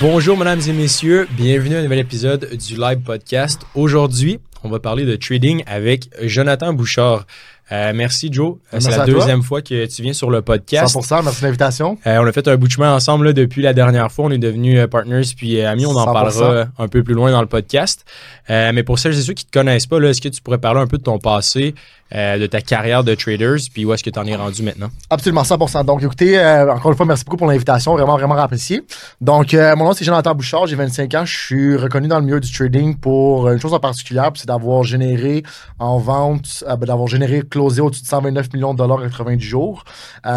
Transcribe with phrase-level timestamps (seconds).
[0.00, 1.28] Bonjour, mesdames et messieurs.
[1.32, 3.62] Bienvenue à un nouvel épisode du Live Podcast.
[3.74, 7.26] Aujourd'hui, on va parler de trading avec Jonathan Bouchard.
[7.72, 8.56] Euh, merci, Joe.
[8.74, 9.06] Euh, C'est la toi.
[9.06, 10.96] deuxième fois que tu viens sur le podcast.
[10.96, 11.98] 100%, merci de l'invitation.
[12.06, 14.24] Euh, on a fait un bout de chemin ensemble là, depuis la dernière fois.
[14.24, 15.86] On est devenus partners puis amis.
[15.86, 16.12] On en 100%.
[16.12, 18.04] parlera un peu plus loin dans le podcast.
[18.48, 20.58] Euh, mais pour celles et ceux qui te connaissent pas, là, est-ce que tu pourrais
[20.58, 21.74] parler un peu de ton passé,
[22.12, 24.88] euh, de ta carrière de traders, puis où est-ce que tu en es rendu maintenant?
[25.10, 25.84] Absolument 100%.
[25.84, 27.94] Donc, écoutez, euh, encore une fois, merci beaucoup pour l'invitation.
[27.94, 28.82] Vraiment, vraiment apprécié.
[29.20, 30.66] Donc, euh, mon nom, c'est Jonathan Bouchard.
[30.66, 31.24] J'ai 25 ans.
[31.24, 34.82] Je suis reconnu dans le milieu du trading pour une chose en particulier, c'est d'avoir
[34.82, 35.44] généré
[35.78, 39.84] en vente, ben, d'avoir généré, closé au-dessus de 129 millions de dollars en 90 jours,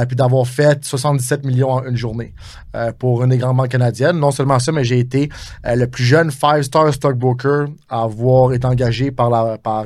[0.07, 2.33] puis d'avoir fait 77 millions en une journée
[2.99, 4.19] pour une des grandes banques canadiennes.
[4.19, 5.29] Non seulement ça, mais j'ai été
[5.65, 9.85] le plus jeune five-star stockbroker à avoir été engagé par, la, par,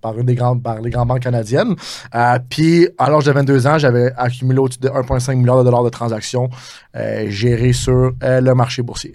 [0.00, 1.76] par, une des grandes, par les grandes banques canadiennes.
[2.14, 5.84] Euh, puis, à l'âge de 22 ans, j'avais accumulé au-dessus de 1,5 milliard de dollars
[5.84, 6.50] de transactions
[6.96, 9.14] euh, gérées sur euh, le marché boursier.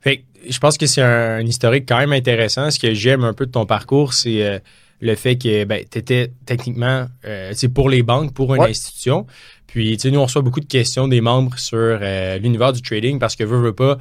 [0.00, 2.70] Fait que je pense que c'est un, un historique quand même intéressant.
[2.70, 4.60] Ce que j'aime un peu de ton parcours, c'est
[5.00, 7.06] le fait que ben, tu étais techniquement
[7.52, 8.70] c'est pour les banques, pour une Ouais.
[8.70, 9.26] institution.
[9.68, 11.98] Puis, tu sais, nous, on reçoit beaucoup de questions des membres sur
[12.40, 13.98] l'univers du trading parce que, veut, veut pas,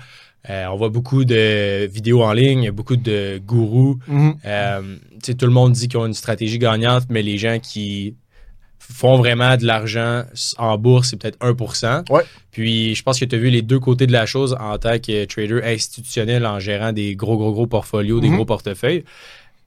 [0.50, 4.00] euh, on voit beaucoup de vidéos en ligne, beaucoup de gourous.
[4.46, 4.82] Euh,
[5.14, 8.16] tu sais, tout le monde dit qu'ils ont une stratégie gagnante, mais les gens qui
[8.80, 10.24] font vraiment de l'argent
[10.58, 12.12] en bourse, c'est peut-être 1%.
[12.12, 12.24] Ouais.
[12.52, 14.98] Puis je pense que tu as vu les deux côtés de la chose en tant
[15.00, 18.36] que trader institutionnel en gérant des gros, gros, gros portfolios, des Mhm.
[18.38, 19.04] gros portefeuilles.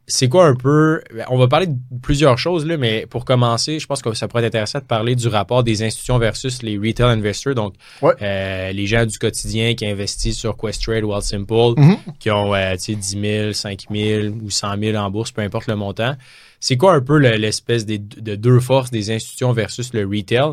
[0.07, 1.01] C'est quoi un peu.
[1.31, 4.43] On va parler de plusieurs choses, là, mais pour commencer, je pense que ça pourrait
[4.45, 8.13] être intéressant de parler du rapport des institutions versus les retail investors, donc Ouais.
[8.21, 11.97] euh, les gens du quotidien qui investissent sur Questrade, Wealthsimple, Mhm.
[12.21, 15.41] qui ont euh, tu sais, 10 000, 5 000 ou 100 000 en bourse, peu
[15.41, 16.15] importe le montant.
[16.61, 20.53] C'est quoi un peu le- l'espèce des- de deux forces des institutions versus le retail?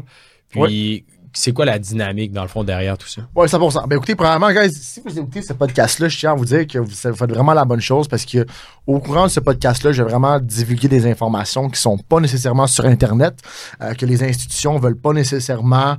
[0.50, 3.22] Puis, c'est quoi la dynamique, dans le fond, derrière tout ça?
[3.36, 3.88] Oui, 100%.
[3.88, 6.78] Ben écoutez, premièrement, guys, si vous écoutez ce podcast-là, je tiens à vous dire que
[6.78, 8.46] vous faites vraiment la bonne chose parce que
[8.86, 12.68] au courant de ce podcast-là, je vais vraiment divulguer des informations qui sont pas nécessairement
[12.68, 13.40] sur Internet,
[13.82, 15.98] euh, que les institutions veulent pas nécessairement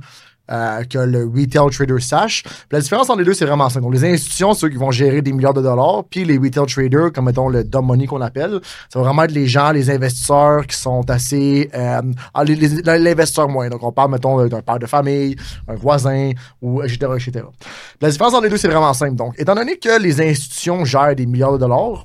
[0.51, 2.43] euh, que le retail trader sache.
[2.69, 3.85] La différence entre les deux, c'est vraiment simple.
[3.85, 7.13] Donc, les institutions, ceux qui vont gérer des milliards de dollars, puis les retail traders,
[7.13, 8.59] comme mettons le dumb money qu'on appelle,
[8.89, 11.69] ça va vraiment être les gens, les investisseurs qui sont assez...
[11.73, 12.01] Euh,
[12.33, 13.69] ah, L'investisseur moins.
[13.69, 15.35] Donc, on parle, mettons, d'un père de famille,
[15.67, 16.31] un voisin,
[16.61, 17.45] ou etc., etc.
[18.01, 19.15] La différence entre les deux, c'est vraiment simple.
[19.15, 22.03] Donc, étant donné que les institutions gèrent des milliards de dollars,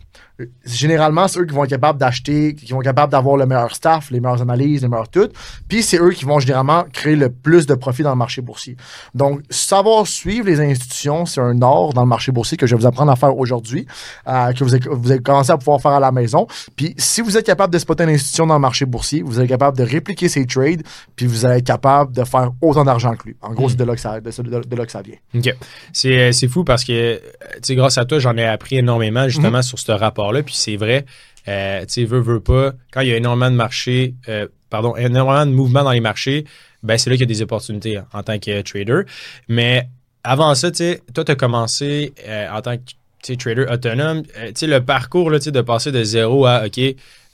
[0.65, 3.75] généralement, c'est eux qui vont être capables d'acheter, qui vont être capables d'avoir le meilleur
[3.75, 5.29] staff, les meilleures analyses, les meilleures tout.
[5.69, 8.77] Puis, c'est eux qui vont généralement créer le plus de profit dans le marché boursier.
[9.15, 12.81] Donc, savoir suivre les institutions, c'est un art dans le marché boursier que je vais
[12.81, 13.87] vous apprendre à faire aujourd'hui,
[14.29, 16.47] euh, que vous avez, vous avez commencé à pouvoir faire à la maison.
[16.77, 19.49] Puis, si vous êtes capable de spotter une institution dans le marché boursier, vous êtes
[19.49, 20.83] capable de répliquer ses trades,
[21.17, 23.37] puis vous allez être capable de faire autant d'argent que lui.
[23.43, 25.17] En gros, c'est de là que ça, de, de- de là que ça vient.
[25.35, 25.55] OK.
[25.93, 27.23] C'est euh, c'est fou parce que, tu
[27.63, 29.93] sais, grâce à toi, j'en ai appris énormément justement sur ce
[30.29, 30.43] rapport-là.
[30.43, 31.05] Puis c'est vrai,
[31.49, 34.97] euh, tu sais, veux, veux pas, quand il y a énormément de marchés, euh, pardon,
[34.97, 36.45] énormément de mouvements dans les marchés,
[36.83, 39.03] ben c'est là qu'il y a des opportunités hein, en tant que trader.
[39.49, 39.89] Mais
[40.25, 44.23] avant ça, tu sais, toi, tu as commencé euh, en tant que trader autonome.
[44.37, 46.79] Euh, tu sais, le parcours, là, de passer de zéro à, OK,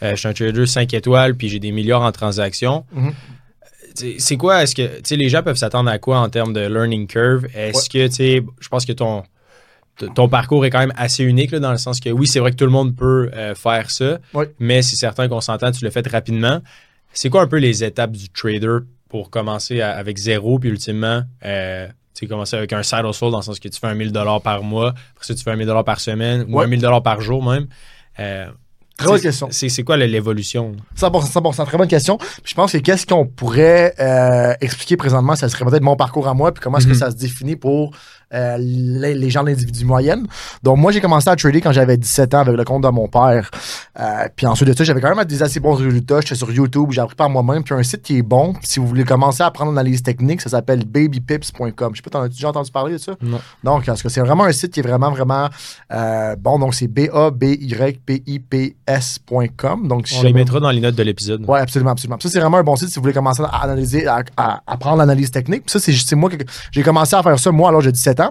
[0.03, 2.85] je suis un trader 5 étoiles, puis j'ai des milliards en transactions.
[2.93, 3.13] Mhm.
[3.95, 6.53] Sais, C'est quoi, est-ce que, tu sais, les gens peuvent s'attendre à quoi en termes
[6.53, 7.47] de learning curve?
[7.55, 9.23] Est-ce que, tu sais, je pense que ton,
[10.15, 12.51] ton parcours est quand même assez unique, là, dans le sens que oui, c'est vrai
[12.51, 14.19] que tout le monde peut euh, faire ça,
[14.59, 16.61] mais c'est certain qu'on s'entend, tu le fais rapidement.
[17.13, 18.79] C'est quoi un peu les étapes du trader
[19.09, 23.31] pour commencer à- avec zéro, puis ultimement, euh, tu sais, commencer avec un side hustle
[23.31, 24.13] dans le sens que tu fais un 1000
[24.43, 27.45] par mois, après ça, tu fais un 1000 par semaine ou un 1000 par jour
[27.45, 27.67] même.
[28.19, 28.47] Euh,
[28.97, 29.49] Très bonne question.
[29.51, 30.77] C'est quoi l'évolution?
[30.97, 32.17] 100%, 100%, très bonne question.
[32.17, 36.29] Puis je pense que qu'est-ce qu'on pourrait euh, expliquer présentement, ça serait peut-être mon parcours
[36.29, 37.91] à moi, puis comment est-ce que ça se définit pour
[38.35, 40.27] euh, les, les gens de l'individu moyenne.
[40.63, 43.09] Donc moi, j'ai commencé à trader quand j'avais 17 ans avec le compte de mon
[43.09, 43.51] père.
[44.01, 46.21] Euh, puis ensuite de ça, j'avais quand même des assez bons résultats.
[46.21, 47.63] J'étais sur YouTube, j'ai appris par moi-même.
[47.65, 50.49] Puis un site qui est bon, si vous voulez commencer à apprendre l'analyse technique, ça
[50.51, 51.91] s'appelle babypips.com.
[51.93, 53.13] Je sais pas, t'en as déjà entendu parler de ça?
[53.23, 53.41] Non.
[53.63, 55.49] Donc, parce que c'est vraiment un site qui est vraiment, vraiment
[55.93, 56.59] euh, bon.
[56.59, 56.89] Donc, c'est
[58.55, 59.89] B-A-B-Y-P-I-P-S.com.
[59.89, 61.45] Donc, si On les mettra dans les notes de l'épisode.
[61.47, 62.17] oui, absolument, absolument.
[62.19, 64.63] Puis Ça, c'est vraiment un bon site si vous voulez commencer à analyser, à, à
[64.67, 65.65] apprendre l'analyse technique.
[65.67, 66.37] Puis ça, c'est moi que
[66.73, 68.24] j'ai commencé à faire ça, moi, l'âge de 17 ans.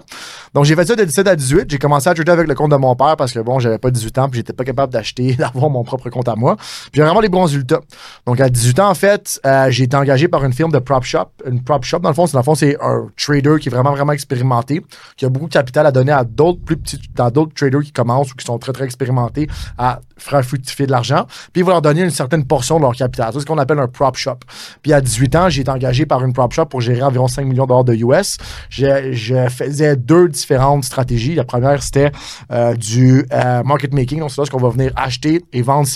[0.54, 1.70] Donc, j'ai fait ça de 17 à 18.
[1.70, 3.90] J'ai commencé à trader avec le compte de mon père parce que, bon, j'avais pas
[3.90, 6.56] 18 ans, puis j'étais pas capable d'acheter, d'avoir mon propre compte à moi.
[6.56, 7.80] Puis j'ai vraiment des bons résultats.
[8.26, 11.04] Donc, à 18 ans, en fait, euh, j'ai été engagé par une firme de prop
[11.04, 11.28] shop.
[11.46, 13.92] Une prop shop, dans le fond, c'est, le fond, c'est un trader qui est vraiment,
[13.92, 14.80] vraiment expérimenté,
[15.16, 17.92] qui a beaucoup de capital à donner à d'autres plus petits, dans d'autres traders qui
[17.92, 19.48] commencent ou qui sont très, très expérimentés
[19.78, 21.26] à faire fructifier de l'argent.
[21.52, 23.30] Puis, il va leur donner une certaine portion de leur capital.
[23.32, 24.38] C'est ce qu'on appelle un prop shop.
[24.82, 27.44] Puis, à 18 ans, j'ai été engagé par une prop shop pour gérer environ 5
[27.44, 28.38] millions de dollars de US.
[28.70, 31.34] Je, faisais deux différentes stratégies.
[31.34, 32.12] La première, c'était
[32.50, 34.20] euh, du euh, market making.
[34.20, 35.86] Donc, c'est là qu'on va venir acheter et vendre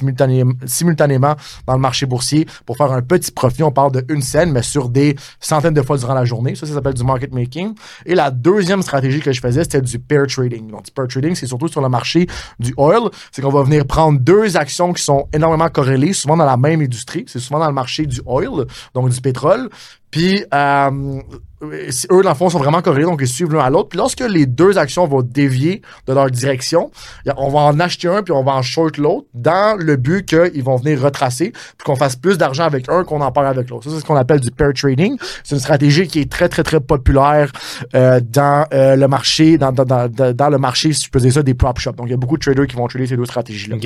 [0.66, 1.34] simultanément
[1.66, 3.62] dans le marché boursier pour faire un petit profit.
[3.62, 6.54] On parle de une scène, mais sur des centaines de fois durant la journée.
[6.54, 7.74] Ça, ça s'appelle du market making.
[8.06, 10.70] Et la deuxième stratégie que je faisais, c'était du pair trading.
[10.70, 12.26] Donc, du pair trading, c'est surtout sur le marché
[12.58, 13.10] du oil.
[13.32, 16.80] C'est qu'on va venir prendre deux actions qui sont énormément corrélées, souvent dans la même
[16.80, 17.24] industrie.
[17.26, 19.68] C'est souvent dans le marché du oil, donc du pétrole.
[20.10, 21.20] Puis, euh,
[21.62, 23.88] eux, dans le fond, sont vraiment corrélés, donc ils suivent l'un à l'autre.
[23.88, 26.90] Puis lorsque les deux actions vont dévier de leur direction,
[27.36, 30.62] on va en acheter un, puis on va en short l'autre, dans le but qu'ils
[30.62, 33.84] vont venir retracer, puis qu'on fasse plus d'argent avec un qu'on en parle avec l'autre.
[33.84, 35.16] Ça, c'est ce qu'on appelle du pair trading.
[35.42, 37.50] C'est une stratégie qui est très, très, très populaire
[37.94, 41.32] euh, dans euh, le marché, dans, dans, dans, dans, le marché, si je peux dire
[41.32, 41.96] ça, des prop shops.
[41.96, 43.76] Donc, il y a beaucoup de traders qui vont trader ces deux stratégies-là.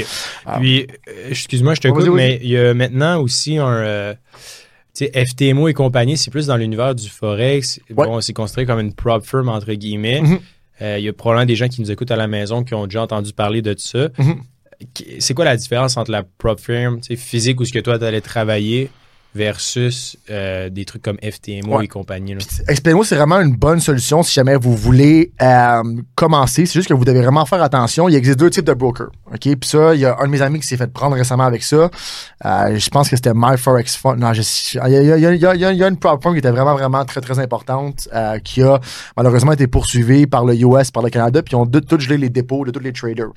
[0.58, 0.86] puis,
[1.28, 4.14] excuse-moi, je te coupe, mais il y a maintenant aussi un
[5.00, 7.80] FTMO et compagnie, c'est plus dans l'univers du Forex.
[7.90, 10.20] Bon, c'est considéré comme une prop firm, entre guillemets.
[10.20, 10.38] Mhm.
[10.82, 12.86] Euh, il y a probablement des gens qui nous écoutent à la maison qui ont
[12.86, 14.08] déjà entendu parler de ça.
[14.18, 14.42] Mhm.
[15.20, 18.20] C'est quoi la différence entre la prop firm physique ou ce que toi, tu allais
[18.20, 18.90] travailler
[19.34, 22.36] versus euh, des trucs comme FTMO et compagnie.
[22.68, 25.82] FTMO, c'est vraiment une bonne solution si jamais vous voulez euh,
[26.14, 26.66] commencer.
[26.66, 28.08] C'est juste que vous devez vraiment faire attention.
[28.08, 29.10] Il existe deux types de brokers.
[29.32, 29.40] OK?
[29.40, 31.62] Puis ça, il y a un de mes amis qui s'est fait prendre récemment avec
[31.62, 31.90] ça.
[32.44, 34.18] Euh, je pense que c'était MyForex Fund.
[34.18, 36.74] Non, je, il, y a, il, y a, il, y a, une qui était vraiment,
[36.74, 38.08] vraiment très, très importante
[38.44, 38.80] qui a
[39.16, 42.28] malheureusement été poursuivie par le US, par le Canada, puis ils ont tout gelé les
[42.28, 43.30] dépôts de tous les traders.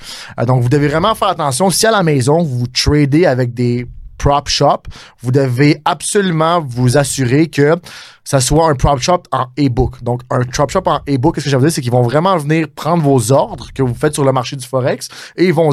[0.46, 1.70] donc, vous devez vraiment faire attention.
[1.70, 4.84] Si à la maison, vous tradez avec des prop shop,
[5.22, 7.76] vous devez absolument vous assurer que
[8.24, 10.02] ça soit un prop shop en e-book.
[10.04, 12.36] Donc, un prop shop en e-book, qu'est-ce que je veux dire, c'est qu'ils vont vraiment
[12.38, 15.70] venir prendre vos ordres que vous faites sur le marché du Forex et ils vont,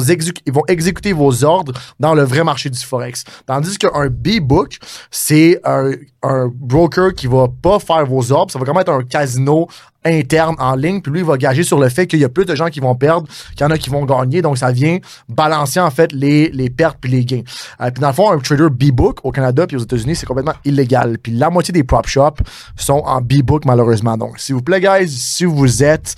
[0.67, 3.23] exécuter vos ordres dans le vrai marché du Forex.
[3.47, 4.77] Tandis qu'un B-book,
[5.09, 5.91] c'est un,
[6.21, 8.51] un broker qui va pas faire vos ordres.
[8.51, 9.67] Ça va vraiment être un casino
[10.05, 11.01] interne en ligne.
[11.01, 12.79] Puis lui, il va gager sur le fait qu'il y a plus de gens qui
[12.79, 14.41] vont perdre qu'il y en a qui vont gagner.
[14.41, 17.43] Donc, ça vient balancer, en fait, les, les pertes puis les gains.
[17.81, 20.55] Euh, puis dans le fond, un trader B-Book au Canada puis aux États-Unis, c'est complètement
[20.65, 21.17] illégal.
[21.17, 22.41] Puis la moitié des prop shops
[22.75, 24.17] sont en B-Book, malheureusement.
[24.17, 26.15] Donc, s'il vous plaît, guys, si vous êtes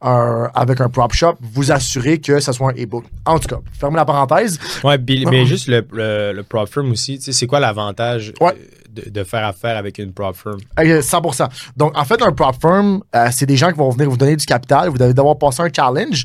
[0.00, 3.04] avec un prop shop, vous assurez que ça soit un e-book.
[3.24, 4.58] En tout cas, fermez la parenthèse.
[4.82, 8.34] Ouais, mais juste le, le, prop firm aussi, c'est quoi l'avantage?
[8.40, 8.54] Ouais
[8.94, 10.58] de, faire affaire avec une prop firm?
[10.76, 11.48] 100%.
[11.76, 14.36] Donc, en fait, un prop firm, euh, c'est des gens qui vont venir vous donner
[14.36, 14.88] du capital.
[14.88, 16.24] Vous devez devoir passer un challenge.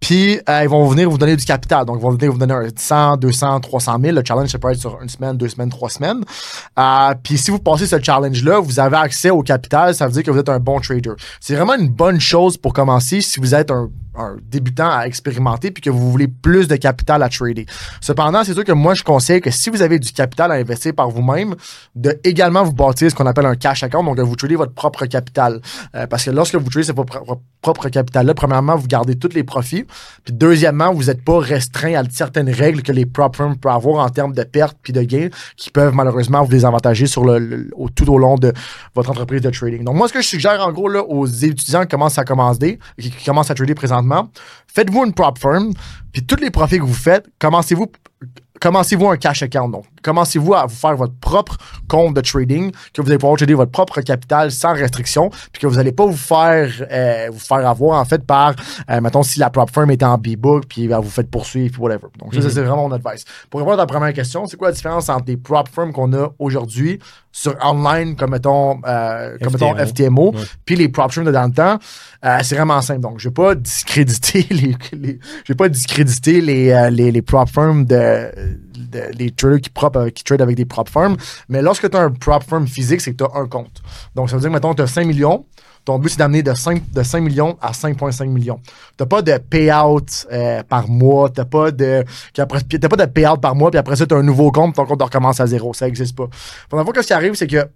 [0.00, 1.84] Puis, euh, ils vont venir vous donner du capital.
[1.84, 4.16] Donc, ils vont venir vous donner un 100, 200, 300 000.
[4.16, 6.24] Le challenge, ça peut être sur une semaine, deux semaines, trois semaines.
[6.78, 9.94] Euh, puis, si vous passez ce challenge-là, vous avez accès au capital.
[9.94, 11.12] Ça veut dire que vous êtes un bon trader.
[11.40, 15.70] C'est vraiment une bonne chose pour commencer si vous êtes un un débutant à expérimenter
[15.70, 17.66] puis que vous voulez plus de capital à trader.
[18.00, 20.94] Cependant, c'est sûr que moi, je conseille que si vous avez du capital à investir
[20.94, 21.54] par vous-même,
[21.94, 24.72] de également vous bâtir ce qu'on appelle un cash account, donc de vous trader votre
[24.72, 25.60] propre capital.
[25.94, 27.20] Euh, parce que lorsque vous tradez votre
[27.62, 29.84] propre capital-là, premièrement, vous gardez tous les profits.
[30.24, 34.04] Puis deuxièmement, vous n'êtes pas restreint à certaines règles que les prop firms peuvent avoir
[34.04, 38.10] en termes de pertes puis de gains qui peuvent malheureusement vous désavantager sur le, tout
[38.10, 38.52] au long de
[38.94, 39.84] votre entreprise de trading.
[39.84, 42.78] Donc moi, ce que je suggère en gros là, aux étudiants qui commencent à commencer,
[42.98, 44.28] qui commencent à trader présentement,
[44.66, 45.72] faites-vous une prop firm,
[46.12, 47.86] puis tous les profits que vous faites, commencez-vous
[48.60, 49.68] commencez-vous un cash account.
[49.68, 51.56] Donc, commencez-vous à vous faire votre propre
[51.88, 55.66] compte de trading, que vous allez pouvoir trader votre propre capital sans restriction, puis que
[55.66, 58.54] vous n'allez pas vous faire euh, vous faire avoir en fait par,
[58.90, 62.08] euh, mettons, si la prop firm était en B-book, puis vous faites poursuivre, puis whatever.
[62.18, 62.50] Donc, ça, mm-hmm.
[62.50, 63.24] c'est vraiment mon advice.
[63.48, 66.12] Pour répondre à ta première question, c'est quoi la différence entre les prop firms qu'on
[66.12, 66.98] a aujourd'hui
[67.32, 71.46] sur online, comme mettons, euh, comme FTMO, mettons FTMO puis les prop firms de dans
[71.46, 71.78] le temps?
[72.24, 73.00] Euh, c'est vraiment simple.
[73.00, 77.84] Donc, je vais pas discréditer les, je vais pas discréditer les, les, les prop firms
[77.84, 78.30] de,
[79.16, 81.16] les traders qui, prop, euh, trade avec des prop firms.
[81.48, 83.82] Mais lorsque tu as un prop firm physique, c'est que tu as un compte.
[84.14, 85.46] Donc, ça veut dire, mettons, tu as 5 millions.
[85.84, 88.60] Ton but, c'est d'amener de 5, de 5 millions à 5,5 millions.
[88.98, 91.30] Tu pas de payout euh, par mois.
[91.30, 92.04] Tu pas de,
[92.34, 95.02] pas de payout par mois, puis après ça, tu as un nouveau compte, ton compte
[95.02, 95.72] recommence à zéro.
[95.72, 96.28] Ça n'existe pas.
[96.68, 97.66] Pendant fois, ce qui arrive, c'est que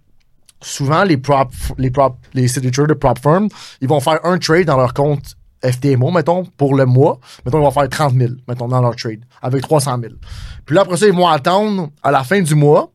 [0.61, 3.49] souvent, les prop, les prop, les de prop firms,
[3.81, 7.19] ils vont faire un trade dans leur compte FTMO, mettons, pour le mois.
[7.45, 10.13] Mettons, ils vont faire 30 000, mettons, dans leur trade, avec 300 000.
[10.65, 12.91] Puis là, après ça, ils vont attendre à la fin du mois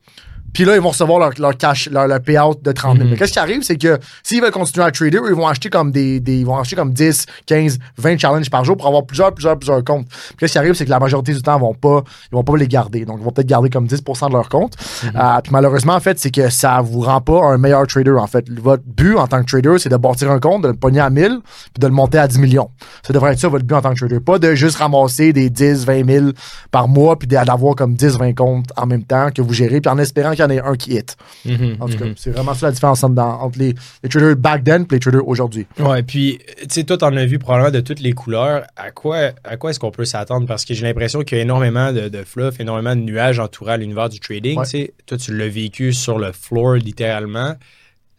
[0.53, 3.05] puis là, ils vont recevoir leur, leur cash, leur, leur, payout de 30 000.
[3.05, 3.11] Mhm.
[3.11, 5.91] Mais qu'est-ce qui arrive, c'est que s'ils veulent continuer à trader, ils vont acheter comme
[5.93, 9.33] des, des, ils vont acheter comme 10, 15, 20 challenges par jour pour avoir plusieurs,
[9.33, 10.09] plusieurs, plusieurs comptes.
[10.09, 12.45] Puis qu'est-ce qui arrive, c'est que la majorité du temps, ils vont pas, ils vont
[12.45, 13.05] pas les garder.
[13.05, 14.75] Donc, ils vont peut-être garder comme 10% de leur compte.
[15.05, 15.13] Mhm.
[15.17, 18.27] Euh, puis malheureusement, en fait, c'est que ça vous rend pas un meilleur trader, en
[18.27, 18.49] fait.
[18.51, 21.11] Votre but en tant que trader, c'est de bâtir un compte, de le pogner à
[21.11, 22.71] 1000, puis de le monter à 10 millions.
[23.07, 24.21] Ça devrait être ça, votre but en tant que trader.
[24.21, 26.27] Pas de juste ramasser des 10, 20 000
[26.71, 29.91] par mois, puis d'avoir comme 10, 20 comptes en même temps que vous gérez, puis
[29.91, 31.17] en espérant qu'il y en ait un qui hit.
[31.45, 32.15] Mhm, En tout cas, mhm.
[32.17, 35.01] c'est vraiment ça la différence entre, dans- entre les, les traders back then et les
[35.01, 35.67] traders aujourd'hui.
[35.79, 38.65] Ouais, puis, tu sais, toi, t'en as vu probablement de toutes les couleurs.
[38.77, 40.47] À quoi, à quoi est-ce qu'on peut s'attendre?
[40.47, 43.77] Parce que j'ai l'impression qu'il y a énormément de, de fluff, énormément de nuages entourant
[43.77, 44.59] l'univers du trading.
[44.59, 44.65] Ouais.
[44.65, 44.95] tu sais.
[45.07, 47.55] Toi, tu l'as vécu sur le floor, littéralement.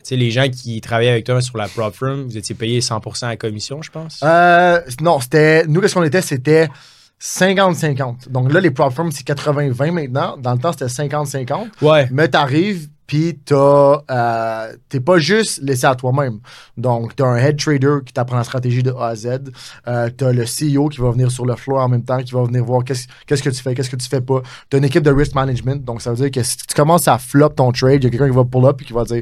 [0.03, 2.79] Tu sais, les gens qui travaillaient avec toi sur la prop firm, vous étiez payés
[2.79, 4.19] 100% à commission, je pense?
[4.23, 5.65] Euh, non, c'était.
[5.67, 6.23] Nous, qu'est-ce qu'on était?
[6.23, 6.69] C'était
[7.21, 8.29] 50-50.
[8.29, 10.37] Donc là, les prop firms, c'est 80-20 maintenant.
[10.37, 11.67] Dans le temps, c'était 50-50.
[11.81, 12.07] Ouais.
[12.11, 16.39] Mais t'arrives, puis t'as, euh, t'es pas juste laissé à toi-même.
[16.77, 19.51] Donc, t'as un head trader qui t'apprend la stratégie de A à Z.
[19.87, 22.43] Euh, t'as le CEO qui va venir sur le floor en même temps, qui va
[22.43, 24.41] venir voir qu'est-ce, qu'est-ce que tu fais, qu'est-ce que tu fais pas.
[24.69, 25.83] T'as une équipe de risk management.
[25.83, 28.09] Donc, ça veut dire que si tu commences à flop ton trade, il y a
[28.09, 29.21] quelqu'un qui va pull up et qui va dire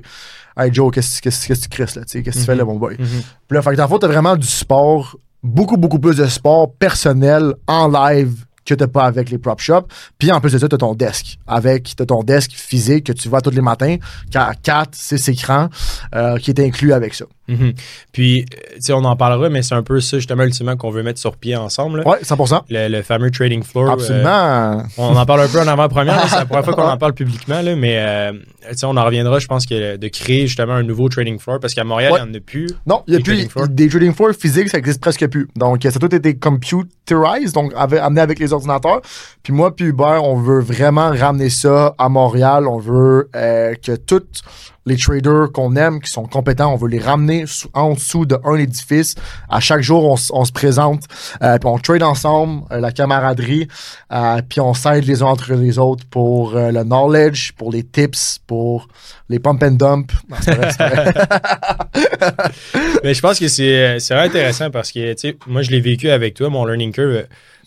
[0.55, 2.03] Hey Joe, qu'est-ce, qu'est-ce, qu'est-ce que tu crisses là?
[2.03, 2.95] tu sais, Qu'est-ce que tu fais là, mon boy?
[2.99, 3.07] Mhm.
[3.47, 6.25] Puis là, fait que dans le fond, t'as vraiment du sport, beaucoup, beaucoup plus de
[6.25, 9.87] sport personnel en live que t'as pas avec les prop shops.
[10.17, 11.39] Puis en plus de ça, t'as ton desk.
[11.47, 13.97] Avec, t'as ton desk physique que tu vois tous les matins,
[14.29, 15.69] qui a 4, 6 écrans,
[16.15, 17.25] euh, qui est inclus avec ça.
[17.49, 17.73] Mhm.
[18.11, 20.91] Puis, euh, tu sais, on en parlera, mais c'est un peu ça, justement, ultimement, qu'on
[20.91, 22.03] veut mettre sur pied ensemble.
[22.05, 22.61] Ouais, 100%.
[22.69, 23.89] Le, le fameux trading floor.
[23.89, 24.83] euh, Absolument.
[24.97, 27.61] On en parle un peu en avant-première, c'est la première fois qu'on en parle publiquement,
[27.61, 28.31] là, mais euh,
[28.69, 31.59] tu sais, on en reviendra, je pense, que de créer justement un nouveau trading floor,
[31.59, 32.19] parce qu'à Montréal, Ouais.
[32.23, 32.67] il n'y en a plus.
[32.85, 35.47] non, il y a plus trading des trading floors physiques, ça existe presque plus.
[35.55, 39.01] Donc, ça a tout été computerized, donc avec- amené avec les ordinateurs.
[39.43, 42.67] Puis moi, puis Hubert, on veut vraiment ramener ça à Montréal.
[42.67, 44.41] On veut euh, que tous
[44.85, 49.15] les traders qu'on aime, qui sont compétents, on veut les ramener en dessous d'un édifice.
[49.49, 51.03] À chaque jour, on, se présente,
[51.41, 53.67] euh, puis on trade ensemble, euh, la camaraderie,
[54.11, 58.39] euh, puis on s'aide les uns entre les autres pour le knowledge, pour les tips,
[58.47, 58.87] pour
[59.29, 60.11] les pump and dump.
[60.29, 61.13] Non, c'est vrai, c'est vrai.
[63.03, 66.09] Mais je pense que c'est vraiment intéressant parce que, tu sais, moi, je l'ai vécu
[66.09, 67.25] avec toi, mon learning curve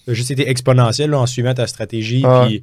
[0.09, 2.63] a juste été exponentiel là, en suivant ta stratégie, Ah puis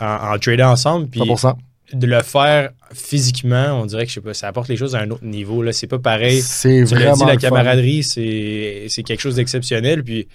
[0.00, 1.54] en, en tradant ensemble, puis 100%.
[1.92, 5.00] De le faire physiquement, on dirait que, je sais pas, ça apporte les choses à
[5.00, 5.72] un autre niveau, là.
[5.72, 6.40] C'est pas pareil.
[6.42, 10.02] C'est vraiment dit, la camaraderie, c'est c'est quelque chose d'exceptionnel.
[10.04, 10.30] Puis, tu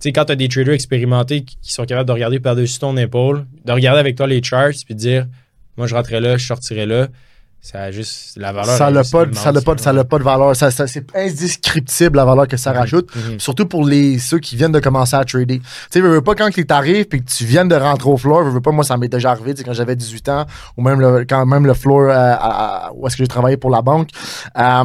[0.00, 2.96] sais, quand tu as des traders expérimentés qui qui sont capables de regarder par-dessus ton
[2.96, 5.26] épaule, de regarder avec toi les charts, puis de dire,
[5.76, 7.08] moi, je rentrais là, je sortirais là,
[7.66, 8.76] ça a juste la valeur.
[8.76, 10.54] ça n'a pas, ça n'a pas, ça n'a pas de valeur.
[10.54, 12.78] Ça, ça- c'est indescriptible la valeur que ça Mhm.
[12.78, 13.08] rajoute.
[13.16, 13.40] Mhm.
[13.40, 15.60] Surtout pour les ceux qui viennent de commencer à trader.
[15.60, 18.18] Tu sais, veux, veux pas quand tu arrives puis que tu viens de rentrer au
[18.18, 20.44] floor, veux, veux pas, moi ça m'est déjà arrivé quand j'avais 18 ans
[20.76, 23.56] ou même le, quand même le floor euh, à- à- où est-ce que j'ai travaillé
[23.56, 24.10] pour la banque.
[24.58, 24.84] Euh,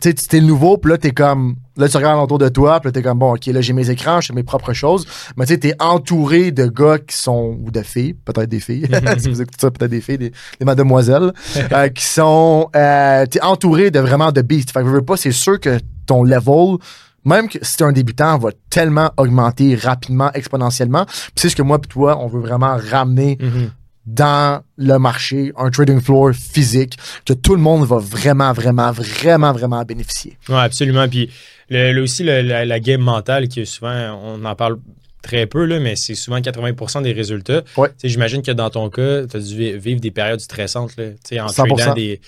[0.00, 1.56] tu sais, t'es nouveau, puis là, t'es comme.
[1.76, 3.90] Là, tu regardes autour de toi, puis là, t'es comme, bon, OK, là, j'ai mes
[3.90, 5.06] écrans, j'ai mes propres choses.
[5.36, 7.56] Mais tu sais, t'es entouré de gars qui sont.
[7.60, 8.86] ou de filles, peut-être des filles.
[9.18, 11.32] si vous écoutez ça, peut-être des filles, des, des mademoiselles,
[11.72, 12.68] euh, qui sont.
[12.76, 14.70] Euh, t'es entouré de vraiment de beasts.
[14.70, 16.76] Fait que, veux, veux pas, c'est sûr que ton level
[17.24, 21.04] même que si t'es un débutant, va tellement augmenter rapidement, exponentiellement.
[21.04, 23.70] Puis c'est ce que moi et toi, on veut vraiment ramener Mhm.
[24.06, 29.52] Dans le marché, un trading floor physique, que tout le monde va vraiment, vraiment, vraiment,
[29.52, 30.36] vraiment bénéficier.
[30.48, 31.08] Ouais, absolument.
[31.08, 31.30] Puis
[31.68, 34.78] le, le- aussi, le- la, la game mentale, qui est souvent, on en parle
[35.22, 37.62] très peu, là, mais c'est souvent 80% des résultats.
[37.76, 37.90] Ouais.
[38.02, 40.96] J'imagine que dans ton cas, tu as dû vi- vivre des périodes stressantes.
[40.96, 41.04] Là,
[41.44, 41.76] en 100%.
[41.76, 42.20] tradant des,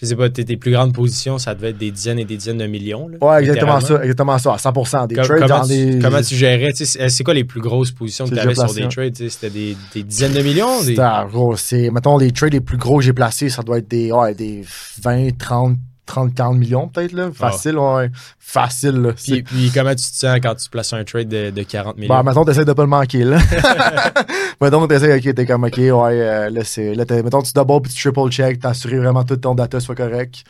[0.00, 2.36] je sais pas, tes, tes plus grandes positions, ça devait être des dizaines et des
[2.36, 3.08] dizaines de millions.
[3.08, 5.08] Là, Ouais, exactement ça, exactement ça, à 100%.
[5.08, 5.98] Des trades comment, dans tu, des...
[5.98, 6.72] comment tu gérais?
[6.72, 9.16] tu sais, C'est quoi les plus grosses positions que tu avais sur des trades?
[9.16, 10.80] C'était des, des dizaines de millions?
[10.84, 10.94] Des...
[10.94, 11.56] C'est, gros,
[11.92, 14.62] mettons, les trades les plus gros que j'ai placés, ça doit être des, ouais, des
[15.02, 15.76] 20, 30,
[16.08, 17.30] 30, 40 millions peut-être, là.
[17.32, 18.10] Facile, ouais.
[18.38, 19.12] Facile, là.
[19.12, 22.08] Puis, puis comment tu te sens quand tu places un trade de, de 40 millions?
[22.08, 23.38] Bah, mettons, t'essaies de pas le manquer, là.
[24.60, 27.92] mettons, t'essaies, ok, t'es comme, ok, ouais, euh, là, c'est, là, mettons, tu double puis
[27.92, 30.44] tu triple check, t'assures vraiment tout ton data soit correct.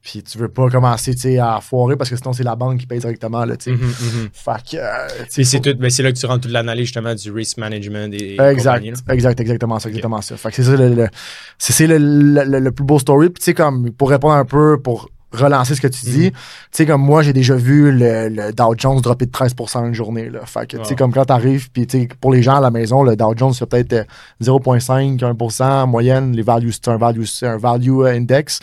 [0.00, 3.00] Puis tu veux pas commencer, à foirer parce que sinon, c'est la banque qui paye
[3.00, 3.56] directement, là,
[4.74, 7.30] euh, Puis c'est faut- tout, mais c'est là que tu rentres toute l'analyse justement du
[7.32, 10.36] risk management et Exact, exact, exactement ça, exactement ça.
[10.36, 11.08] Fait que c'est ça le, le-
[11.58, 13.28] c'est, c'est le, le, le- le plus beau story.
[13.30, 16.30] Puis tu sais, comme, pour répondre un peu, pour relancer ce que tu dis, Mhm.
[16.30, 16.36] tu
[16.72, 20.30] sais, comme moi, j'ai déjà vu le, le Dow Jones dropper de 13% une journée,
[20.30, 20.40] là.
[20.46, 20.96] Fait que, tu sais, Wow.
[20.96, 23.52] comme quand t'arrives, puis tu sais, pour les gens à la maison, le Dow Jones,
[23.52, 24.04] c'est peut-être euh,
[24.40, 26.32] 0,5, 1% en moyenne.
[26.34, 28.60] Les values, c'est un value, c'est un value euh, index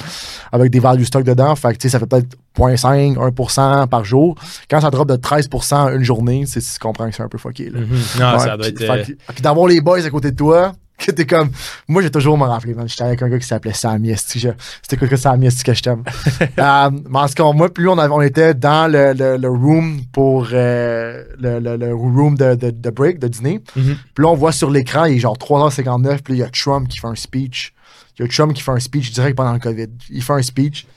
[0.52, 1.56] avec des value stocks dedans.
[1.56, 4.36] Fait que, tu sais, ça fait peut-être 0,5, 1% par jour.
[4.70, 7.70] Quand ça drop de 13% une journée, c'est, tu comprends que c'est un peu fucké,
[7.70, 7.80] là.
[7.82, 7.88] Mhm.
[8.20, 8.82] Non, Ouais, ça doit être.
[8.82, 9.04] euh,
[9.34, 10.72] puis d'avoir les boys à côté de toi,
[11.06, 11.50] que t'es comme.
[11.88, 12.88] Moi, j'ai toujours me rappelé, man.
[12.88, 14.48] J'étais avec un gars qui s'appelait Samy Esti.
[14.82, 16.04] C'était quoi que Samy Esti que je t'aime?
[16.42, 19.50] euh, mais en tout cas, moi, lui, on, avait- on était dans le, le, le
[19.50, 20.48] room pour.
[20.54, 23.62] euh, le, le, le room de, de, de break, de dîner.
[23.76, 23.98] mhm.
[24.14, 26.88] Puis là, on voit sur l'écran, il est genre 3h59, puis il y a Trump
[26.88, 27.74] qui fait un speech.
[28.18, 29.88] Il y a Trump qui fait un speech direct pendant le COVID.
[30.10, 30.88] Il fait un speech.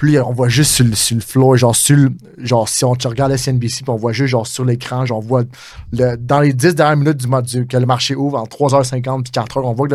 [0.00, 2.94] Puis on voit juste sur le, sur le floor, genre, sur le- genre si on
[2.94, 5.42] tu regardes la CNBC, puis on voit juste genre sur l'écran, genre, on voit
[5.92, 9.32] le, dans les 10 dernières minutes du, du- que le marché ouvre, en 3h50 puis
[9.32, 9.94] 4h, on voit que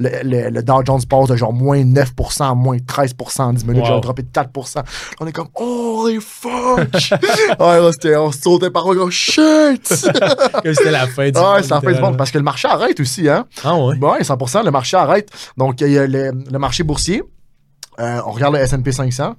[0.00, 3.64] le, le, le- Dow Jones passe de genre moins 9%, à moins 13% en 10
[3.64, 3.86] minutes, Wow.
[3.86, 4.82] genre droppé de 4%.
[5.20, 6.50] On est comme, holy fuck!
[7.60, 9.88] ouais, là, c'était, on sautait par là, comme, shit!
[10.64, 12.44] Comme c'était la fin du Ouais, monde, ça en fait du monde parce que le
[12.44, 13.46] marché arrête aussi, hein?
[13.62, 13.96] Ah ouais?
[13.98, 15.30] Ouais, 100%, le marché arrête.
[15.56, 17.22] Donc, il y a le, le marché boursier.
[18.00, 19.36] Euh, on regarde le S&P 500.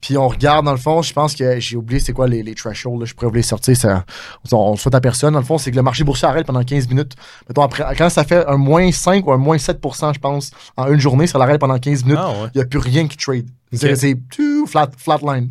[0.00, 2.54] Puis on regarde, dans le fond, je pense que j'ai oublié c'est quoi les, les
[2.54, 4.04] thresholds, là, je pourrais vous les sortir, ça,
[4.50, 5.34] on, on souhaite à personne.
[5.34, 7.12] Dans le fond, c'est que le marché boursier arrête pendant 15 minutes.
[7.48, 10.90] Mettons, après, quand ça fait un moins 5 ou un moins 7%, je pense, en
[10.90, 12.18] une journée, ça l'arrête pendant 15 minutes.
[12.18, 12.48] Ah ouais.
[12.54, 13.46] Il n'y a plus rien qui trade.
[13.74, 13.96] C'est Ok.
[13.98, 14.16] c'est
[14.66, 15.50] flat, flatline.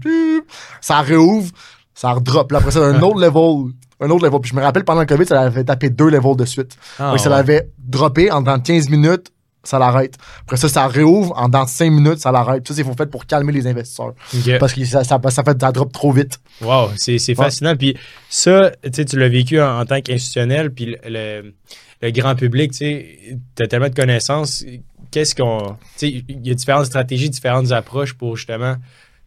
[0.82, 1.51] Ça réouvre,
[1.94, 2.51] ça redrop.
[2.51, 3.74] Là, après ça, un autre level.
[4.01, 4.39] Un autre level.
[4.39, 6.75] Puis je me rappelle, pendant le COVID, ça avait tapé deux levels de suite.
[6.98, 9.32] Ah Donc, ça l'avait droppé en dans 15 minutes,
[9.70, 10.16] ça l'arrête.
[10.42, 12.68] Après ça, ça réouvre en dans 5 minutes, ça l'arrête.
[12.68, 14.14] Ça, c'est fait pour calmer les investisseurs.
[14.60, 16.40] Parce que ça, ça, ça fait ça drop trop vite.
[16.62, 17.36] Wow, c'est Ouais.
[17.36, 17.76] fascinant.
[17.76, 17.96] Puis
[18.30, 21.54] ça, tu l'as vécu en, en tant qu'institutionnel, puis le, le-
[22.02, 24.64] le grand public, tu as tellement de connaissances.
[25.12, 25.76] Qu'est-ce qu'on.
[26.02, 28.76] Il y a différentes stratégies, différentes approches pour justement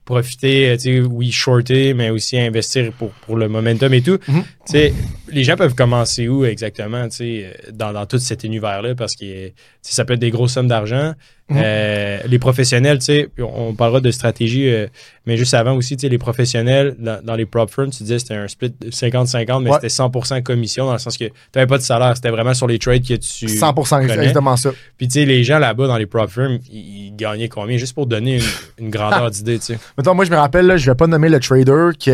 [0.05, 0.77] profiter,
[1.11, 4.19] oui, shorter, mais aussi investir pour, pour le momentum et tout.
[4.27, 4.43] Mhm.
[4.62, 4.95] Tu sais,
[5.28, 9.50] les gens peuvent commencer où exactement, tu sais, dans, dans tout cet univers-là, parce que
[9.81, 11.14] ça peut être des grosses sommes d'argent.
[11.50, 14.87] Euh, les professionnels, tu sais, on, parlera de stratégie, euh,
[15.26, 18.16] mais juste avant aussi, tu sais, les professionnels, dans, dans les prop firms, tu disais
[18.16, 19.76] que c'était un split de 50-50, mais Ouais.
[19.83, 22.66] c'était 100% commission, dans le sens que tu n'avais pas de salaire, c'était vraiment sur
[22.66, 23.47] les trades que tu...
[23.47, 24.14] 100%, connais.
[24.14, 24.71] exactement ça.
[24.97, 27.76] Puis tu sais, les gens là-bas dans les prop firms, ils, ils gagnaient combien?
[27.76, 29.78] Juste pour donner une, une grandeur d'idée, tu sais.
[29.99, 32.11] Mettons, moi, je me rappelle, là, je vais pas nommer le trader qui,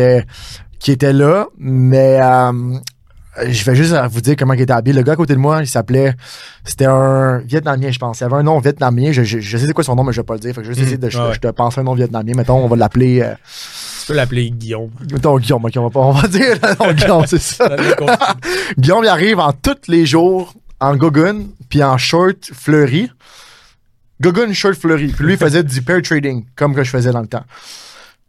[0.79, 2.51] qui était là, mais euh,
[3.47, 4.95] je vais juste vous dire comment il était habillé.
[4.95, 6.13] Le gars à côté de moi, il s'appelait.
[6.65, 8.19] C'était un Vietnamien, je pense.
[8.19, 9.11] Il avait un nom vietnamien.
[9.11, 10.53] Je, je, je sais c'est quoi son nom, mais je vais pas le dire.
[10.53, 11.09] Fait que je vais juste essayer de.
[11.09, 11.33] Je, ouais.
[11.33, 12.33] je te pense un nom vietnamien.
[12.35, 13.21] Mettons, on va l'appeler.
[13.21, 13.33] euh,
[14.01, 14.89] Tu peux l'appeler Guillaume.
[15.11, 15.99] mettons Guillaume, ok, on va pas.
[15.99, 17.69] On va dire le nom Guillaume, c'est ça.
[18.77, 23.11] Guillaume, il arrive en tous les jours en gogun, puis en short fleuri.
[24.21, 25.07] Gogun, short fleuri.
[25.07, 27.43] Puis lui, il faisait du pair trading, comme que je faisais dans le temps.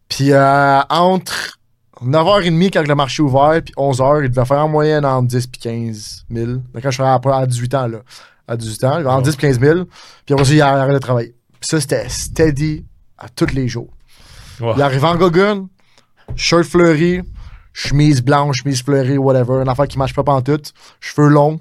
[0.09, 1.59] Puis euh, entre
[2.05, 5.47] 9h30 quand le marché est ouvert, puis 11h, il devait faire en moyenne entre 10
[5.47, 6.51] puis 15 000.
[6.75, 7.99] Mais quand je faisais à, à 18 ans, là.
[8.49, 9.85] À 18 ans, entre 10 puis 15 000.
[10.25, 11.35] Puis après ça, il arrêtait de travailler.
[11.61, 12.85] Puis ça, c'était steady
[13.19, 13.91] à tous les jours.
[14.61, 14.73] Ouais.
[14.77, 15.69] Il arrive en gogun,
[16.37, 17.21] shirt fleuri,
[17.73, 21.61] chemise blanche, chemise fleurie, whatever, une affaire qui marche pas pantoute, cheveux longs,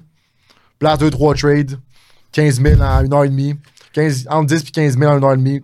[0.78, 1.78] place 2-3 trades,
[2.32, 3.56] 15 000 en 1h30,
[3.92, 5.62] 15, entre 10 et 15 000 en 1h30,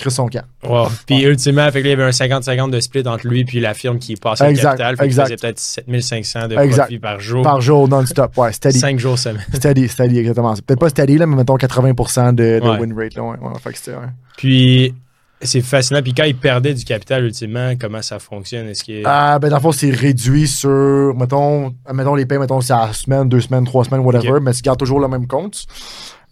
[0.00, 0.44] crée son camp.
[0.66, 0.88] Wow.
[1.06, 3.98] Puis ultimement, fait il y avait un 50-50 de split entre lui et la firme
[3.98, 4.96] qui passait le Exact, capital.
[4.96, 5.24] Fait exact.
[5.24, 6.82] faisait peut-être 7500 de Exact.
[6.84, 7.42] profit par jour.
[7.42, 8.78] Par jour, non-stop, ouais, steady.
[8.78, 9.44] 5 jours semaine.
[9.54, 10.54] Steady, steady, exactement.
[10.56, 12.78] C'est peut-être pas steady, là, mais mettons 80% de, de Ouais.
[12.78, 14.06] win rate, là, ouais, ouais, fait que ouais.
[14.36, 14.94] Puis
[15.42, 16.02] c'est fascinant.
[16.02, 18.68] Puis quand il perdait du capital, ultimement, comment ça fonctionne?
[18.68, 19.02] Est-ce que.
[19.04, 22.86] Ah, ben, dans le fond, c'est réduit sur, mettons, mettons les payes, mettons, c'est à
[22.88, 24.42] la semaine, deux semaines, trois semaines, whatever, Ok.
[24.42, 25.64] mais tu gardes toujours le même compte.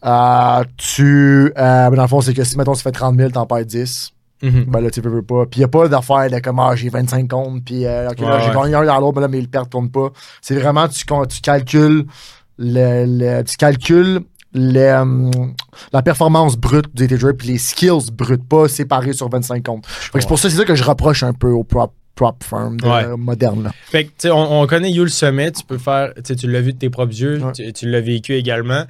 [0.05, 3.31] Euh, tu, euh, ben, dans le fond, c'est que si, mettons, tu fais 30 000,
[3.31, 4.13] t'en perds 10.
[4.43, 4.67] Mhm.
[4.69, 5.47] Ben là, tu veux, veux pas.
[5.47, 8.55] Puis il a pas d'affaire de comme, ah, j'ai 25 comptes, puis euh, Ouais, j'ai
[8.55, 10.11] gagné un dans l'autre, mais là, mes pertes tournent pas.
[10.41, 12.05] C'est vraiment, tu, tu calcules
[12.57, 14.21] le, le- tu calcules
[14.55, 15.31] le, hum,
[15.93, 19.87] la performance brute du trader puis les skills brutes, pas séparés sur 25 comptes.
[19.87, 22.43] Fait que c'est pour ça, c'est ça que je reproche un peu aux prop, prop
[22.45, 23.17] firms de- Ouais.
[23.17, 23.65] modernes.
[23.65, 23.71] là.
[23.91, 26.61] Fait que, tu sais, on, on connaît You le sommet, tu peux faire, tu l'as
[26.61, 27.53] vu de tes propres yeux, Ouais.
[27.53, 28.85] tu, tu l'as vécu également.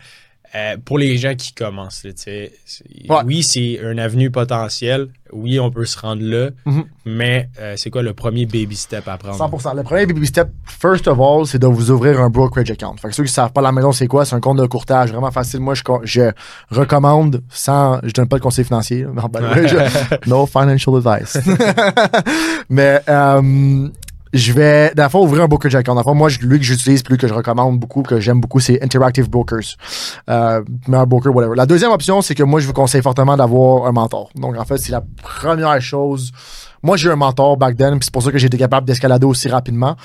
[0.54, 2.50] Euh, pour les gens qui commencent, là, Ouais.
[3.26, 5.08] oui, c'est un avenue potentiel.
[5.30, 6.84] Oui, on peut se rendre là, Mhm.
[7.04, 9.36] mais euh, c'est quoi le premier baby step à prendre?
[9.36, 9.74] 100%.
[9.74, 12.96] Le premier baby step, first of all, c'est de vous ouvrir un brokerage account.
[12.96, 14.24] Fait que ceux qui savent pas la maison, c'est quoi?
[14.24, 15.60] C'est un compte de courtage vraiment facile.
[15.60, 16.30] Moi, je, co- je
[16.70, 19.04] recommande sans, je donne pas de conseil financier.
[19.04, 19.76] Non, ben, je-
[20.30, 21.36] no financial advice.
[22.70, 23.88] Mais, euh,
[24.32, 25.94] je vais, dans le fond, ouvrir un brokerage account.
[25.94, 28.60] Dans le fond, moi, lui que j'utilise, lui que je recommande beaucoup, que j'aime beaucoup,
[28.60, 29.76] c'est Interactive Brokers.
[30.28, 31.54] Euh, meilleur broker, whatever.
[31.56, 34.30] La deuxième option, c'est que moi, je vous conseille fortement d'avoir un mentor.
[34.34, 36.32] Donc, en fait, c'est la première chose.
[36.82, 38.86] Moi, j'ai eu un mentor back then, puis c'est pour ça que j'ai été capable
[38.86, 39.96] d'escalader aussi rapidement.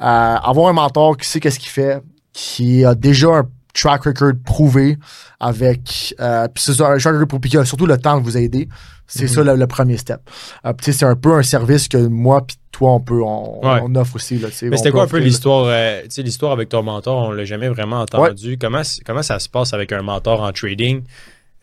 [0.00, 2.00] Euh, avoir un mentor qui sait qu'est-ce qu'il fait,
[2.32, 4.98] qui a déjà un track record prouvé
[5.38, 8.18] avec euh, puis c'est ça, un track record prouvé, puis qui a surtout le temps
[8.18, 8.68] de vous aider.
[9.06, 9.28] C'est Mhm.
[9.28, 10.20] ça le, le premier step.
[10.64, 13.20] Euh, puis tu sais, c'est un peu un service que moi puis toi on peut
[13.22, 13.80] on, Ouais.
[13.82, 16.68] on offre aussi là, Mais c'était quoi un peu l'histoire, euh, tu sais, l'histoire avec
[16.68, 18.56] ton mentor, on l'a jamais vraiment entendu.
[18.60, 21.02] Comment, comment ça se passe avec un mentor en trading?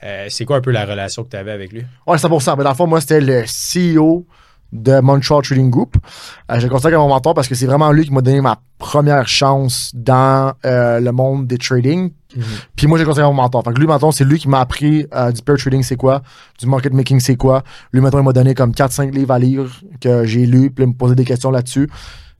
[0.03, 1.83] Euh, c'est quoi un peu la relation que tu avais avec lui?
[2.05, 2.55] Ouais, 100%.
[2.57, 4.27] Mais dans le fond, moi, c'était le CEO
[4.73, 5.95] de Montreal Trading Group.
[6.51, 8.41] Euh, je le considère comme mon mentor parce que c'est vraiment lui qui m'a donné
[8.41, 12.11] ma première chance dans euh, le monde des trading.
[12.35, 12.43] Mhm.
[12.75, 13.63] Puis moi, je le considère comme mon mentor.
[13.63, 16.21] Fait que lui, mentor, c'est lui qui m'a appris euh, du pair trading, c'est quoi,
[16.59, 17.63] du market making, c'est quoi.
[17.93, 19.65] Lui, maintenant, il m'a donné comme 4-5 livres à lire
[20.01, 21.89] que j'ai lu, puis il me posait des questions là-dessus.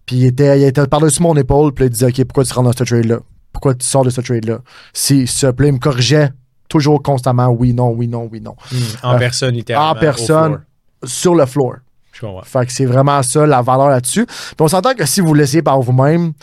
[0.06, 2.70] Puis il était, il était par-dessus mon épaule, puis il disait, OK, pourquoi tu rentres
[2.72, 3.20] dans ce trade-là?
[3.54, 4.60] Pourquoi tu sors de ce trade-là?
[4.94, 6.30] Si, ce puis il me corrigeait
[6.70, 8.56] toujours constamment, oui, non, oui, non, oui, non.
[8.72, 8.80] Mhm.
[9.04, 9.92] En Euh, personne, littéralement.
[9.92, 10.60] en au personne.
[11.04, 11.76] Sur le floor.
[12.18, 12.42] Je comprends.
[12.42, 14.26] Fait que c'est vraiment ça, la valeur là-dessus.
[14.26, 16.34] Puis on s'entend que si vous l'essayez par vous-même,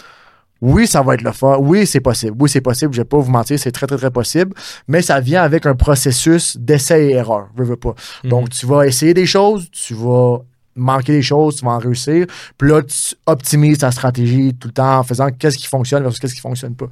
[0.61, 1.59] oui, ça va être le fun.
[1.61, 2.37] Oui, c'est possible.
[2.39, 2.95] Oui, c'est possible.
[2.95, 4.55] Je vais pas vous mentir, c'est très, très, très possible.
[4.87, 7.49] Mais ça vient avec un processus d'essai et erreur.
[7.57, 7.95] Veux, veux pas.
[8.23, 8.31] Mhm.
[8.31, 10.39] Donc, tu vas essayer des choses, tu vas
[10.77, 12.27] manquer des choses, tu vas en réussir.
[12.57, 16.21] Puis là, tu optimises ta stratégie tout le temps en faisant qu'est-ce qui fonctionne versus
[16.21, 16.87] qu'est-ce qui fonctionne pas.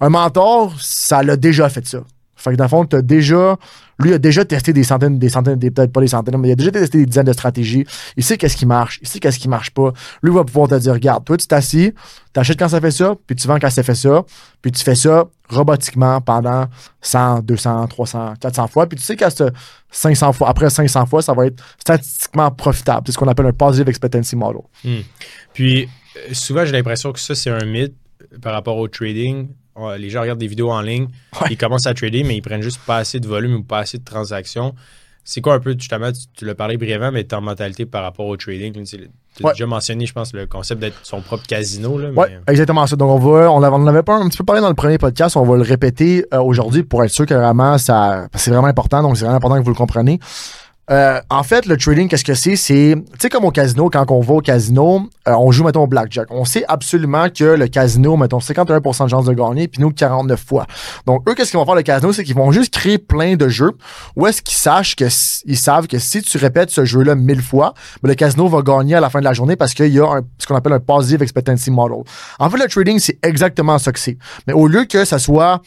[0.00, 2.00] Un mentor, ça l'a déjà fait ça.
[2.42, 3.56] Fait que dans le fond, tu as déjà.
[3.98, 6.52] Lui a déjà testé des centaines, des centaines, des- peut-être pas des centaines, mais il
[6.52, 7.84] a déjà testé des dizaines de stratégies.
[8.16, 9.92] Il sait qu'est-ce qui marche, il sait qu'est-ce qui marche pas.
[10.24, 11.92] Lui va pouvoir te dire, regarde, toi, tu t'assis,
[12.32, 14.24] t'achètes quand ça fait ça, puis tu vends quand ça fait ça,
[14.60, 16.66] puis tu fais ça robotiquement pendant
[17.00, 19.44] 100, 200, 300, 400 fois, puis tu sais qu'à ce
[19.92, 23.02] 500 fois, après 500 fois, ça va être statistiquement profitable.
[23.06, 24.62] C'est ce qu'on appelle un positive expectancy model.
[25.52, 25.84] Puis,
[26.16, 27.94] euh, souvent, j'ai l'impression que ça, c'est un mythe
[28.40, 29.48] par rapport au trading.
[29.98, 31.08] Les gens regardent des vidéos en ligne,
[31.40, 31.48] Ouais.
[31.50, 33.98] ils commencent à trader, mais ils prennent juste pas assez de volume ou pas assez
[33.98, 34.74] de transactions.
[35.24, 38.26] C'est quoi un peu, justement, tu, tu l'as parlé brièvement, mais ta mentalité par rapport
[38.26, 38.72] au trading?
[38.84, 38.96] Tu
[39.44, 39.52] as Ouais.
[39.52, 41.96] déjà mentionné, je pense, le concept d'être son propre casino.
[41.96, 42.10] Là,
[42.48, 42.96] exactement ça.
[42.96, 45.36] Donc, on va, on en avait pas un petit peu parlé dans le premier podcast,
[45.36, 49.00] on va le répéter euh, aujourd'hui pour être sûr que vraiment ça, c'est vraiment important.
[49.02, 50.18] Donc, c'est vraiment important que vous le compreniez.
[50.90, 52.56] Euh, en fait, le trading, qu'est-ce que c'est?
[52.56, 55.84] C'est, tu sais, comme au casino, quand on va au casino, euh, on joue, mettons,
[55.84, 56.26] au blackjack.
[56.30, 60.42] On sait absolument que le casino, mettons, 51% de chance de gagner, puis nous, 49
[60.44, 60.66] fois.
[61.06, 62.12] Donc, eux, qu'est-ce qu'ils vont faire, le casino?
[62.12, 63.72] C'est qu'ils vont juste créer plein de jeux
[64.16, 65.06] où est-ce qu'ils sachent que,
[65.44, 68.96] ils savent que si tu répètes ce jeu-là mille fois, ben, le casino va gagner
[68.96, 71.22] à la fin de la journée parce qu'il y a ce qu'on appelle un positive
[71.22, 71.98] expectancy model.
[72.40, 74.18] En fait, le trading, c'est exactement ça que c'est.
[74.48, 75.62] Mais au lieu que ça soit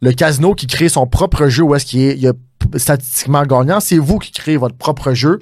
[0.00, 2.78] le casino qui crée son propre jeu où est-ce qu'il est, il y a p-
[2.78, 5.38] statistiquement gagnant, c'est vous qui créez votre propre jeu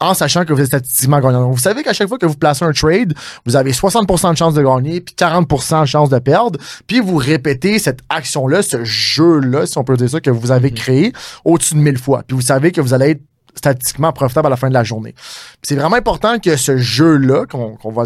[0.00, 1.40] en sachant que vous êtes statistiquement gagnant.
[1.40, 4.36] Donc, vous savez qu'à chaque fois que vous placez un trade, vous avez 60% de
[4.36, 8.84] chance de gagner, puis 40% de chance de perdre, puis vous répétez cette action-là, ce
[8.84, 11.12] jeu-là, si on peut dire ça, que vous avez créé
[11.44, 12.22] au-dessus de 1000 fois.
[12.24, 13.22] Puis vous savez que vous allez être
[13.58, 15.14] statistiquement profitable à la fin de la journée.
[15.62, 18.04] C'est vraiment important que ce jeu-là, qu'on qu'on va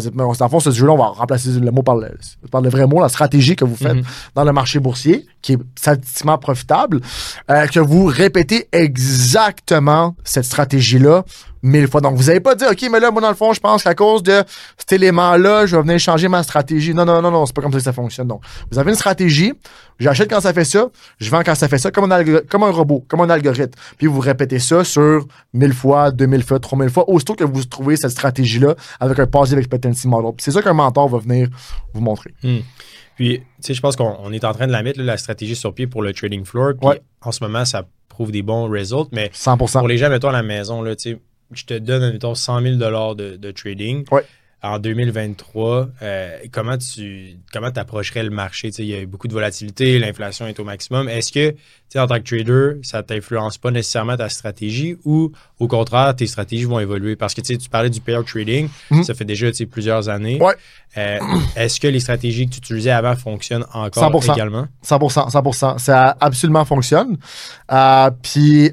[0.49, 2.09] fond, ce jeu-là, on va remplacer le mot par le,
[2.51, 4.03] par le vrai mot, la stratégie que vous faites Mhm.
[4.35, 7.01] dans le marché boursier, qui est statistiquement profitable,
[7.49, 11.23] euh, que vous répétez exactement cette stratégie-là
[11.63, 12.01] mille fois.
[12.01, 13.95] Donc, vous n'allez pas dire, OK, mais là, moi, dans le fond, je pense qu'à
[13.95, 14.43] cause de
[14.77, 16.93] cet élément-là, je vais venir changer ma stratégie.
[16.93, 18.27] Non, non, non, non, c'est pas comme ça que ça fonctionne.
[18.27, 19.53] Donc, vous avez une stratégie,
[19.97, 22.63] j'achète quand ça fait ça, je vends quand ça fait ça, comme un, algo- comme
[22.63, 23.71] un robot, comme un algorithme.
[23.97, 27.95] Puis, vous répétez ça sur 1000 fois, 2000 fois, 3000 fois, aussitôt que vous trouvez
[27.95, 30.31] cette stratégie-là avec un positive expectancy model.
[30.39, 31.47] C'est ça qu'un mentor va venir
[31.93, 32.33] vous montrer.
[33.15, 35.17] Puis, tu sais, je pense qu'on on est en train de la mettre, là, la
[35.17, 36.73] stratégie sur pied pour le trading floor.
[36.79, 37.01] Puis, Ouais.
[37.21, 39.79] en ce moment, ça prouve des bons résultats, mais 100%.
[39.79, 41.19] pour les gens, mettons, à la maison, là, tu sais,
[41.51, 42.75] je te donne, mettons, 100 000
[43.15, 44.05] de, de trading.
[44.11, 44.23] Ouais.
[44.65, 48.69] En 2023, euh, comment tu comment approcherais le marché?
[48.77, 51.09] Il y a eu beaucoup de volatilité, l'inflation est au maximum.
[51.09, 51.53] Est-ce que,
[51.99, 56.63] en tant que trader, ça t'influence pas nécessairement ta stratégie ou, au contraire, tes stratégies
[56.63, 57.17] vont évoluer?
[57.17, 59.03] Parce que, tu parlais du pair trading, Mhm.
[59.03, 60.41] ça fait déjà, plusieurs années.
[60.41, 60.55] Ouais.
[60.95, 61.19] Euh,
[61.57, 64.33] Est-ce que les stratégies que tu utilisais avant fonctionnent encore 100%.
[64.33, 64.67] également?
[64.81, 65.77] 100%, 100%.
[65.77, 67.17] Ça absolument fonctionne.
[67.69, 68.71] Euh, Puis,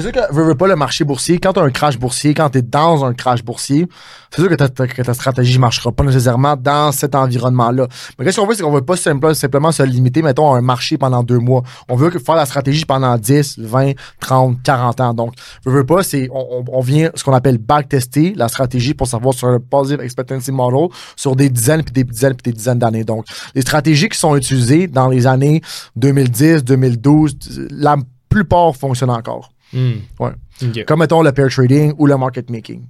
[0.00, 2.32] c'est sûr que, veux, veux pas, le marché boursier, quand tu as un crash boursier,
[2.32, 3.86] quand tu es dans un crash boursier,
[4.30, 7.88] c'est sûr que ta, ta- que ta stratégie marchera pas nécessairement dans cet environnement-là.
[8.18, 10.98] Mais qu'est-ce qu'on veut, c'est qu'on veut pas simplement, se limiter, mettons, à un marché
[10.98, 11.62] pendant deux mois.
[11.88, 15.14] On veut faire la stratégie pendant 10, 20, 30, 40 ans.
[15.14, 15.34] Donc,
[15.64, 19.48] veux, veux pas, c'est, on, vient, ce qu'on appelle backtester la stratégie pour savoir sur
[19.48, 23.04] un positive expectancy model sur des dizaines, puis des dizaines, puis des dizaines d'années.
[23.04, 25.60] Donc, les stratégies qui sont utilisées dans les années
[25.96, 27.96] 2010, 2012, la
[28.28, 29.50] plupart fonctionnent encore.
[29.72, 30.30] Ouais.
[30.62, 30.84] OK.
[30.86, 32.82] Comme mettons le pair trading ou le market making.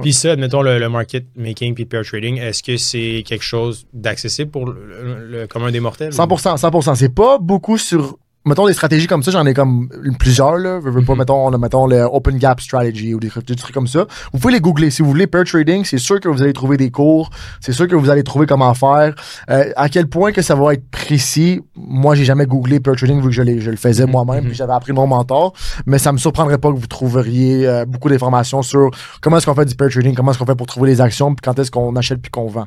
[0.00, 3.42] Puis ça, admettons le, le market making puis le pair trading, est-ce que c'est quelque
[3.42, 6.12] chose d'accessible pour le commun des mortels?
[6.12, 6.94] 100%, 100%.
[6.94, 10.90] C'est pas beaucoup sur mettons des stratégies comme ça, j'en ai comme plusieurs là, veux,
[10.90, 11.18] veux pas Mhm.
[11.18, 14.06] mettons on a, mettons le open gap strategy ou des, trucs- des trucs comme ça.
[14.32, 16.76] Vous pouvez les googler si vous voulez pair trading, c'est sûr que vous allez trouver
[16.76, 19.14] des cours, c'est sûr que vous allez trouver comment faire.
[19.50, 23.18] Euh, à quel point que ça va être précis, moi j'ai jamais googlé pair trading
[23.20, 25.52] vu que je, je le faisais Mhm, moi-même puis j'avais appris de mon mentor,
[25.86, 29.54] mais ça me surprendrait pas que vous trouveriez euh, beaucoup d'informations sur comment est-ce qu'on
[29.54, 31.70] fait du pair trading, comment est-ce qu'on fait pour trouver les actions puis quand est-ce
[31.70, 32.66] qu'on achète puis qu'on vend.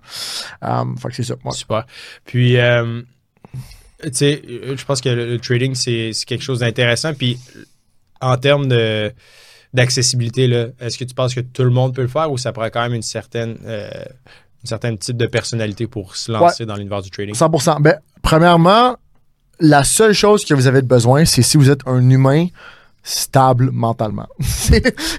[0.63, 1.33] Euh, fait que c'est ça.
[1.43, 1.51] ouais.
[1.51, 1.85] Super.
[2.25, 3.01] Puis, euh,
[4.03, 7.13] tu sais, euh, je pense que le, le trading, c'est quelque chose d'intéressant.
[7.13, 7.37] Puis,
[8.21, 9.11] en termes de,
[9.73, 10.45] d'accessibilité,
[10.79, 12.81] est-ce que tu penses que tout le monde peut le faire ou ça prend quand
[12.81, 13.89] même une certaine, euh,
[14.63, 17.35] une certaine type de personnalité pour se lancer dans l'univers du trading?
[17.35, 17.81] 100%.
[17.81, 18.95] Ben, premièrement,
[19.59, 22.47] la seule chose que vous avez besoin, c'est si vous êtes un humain
[23.05, 24.27] stable mentalement.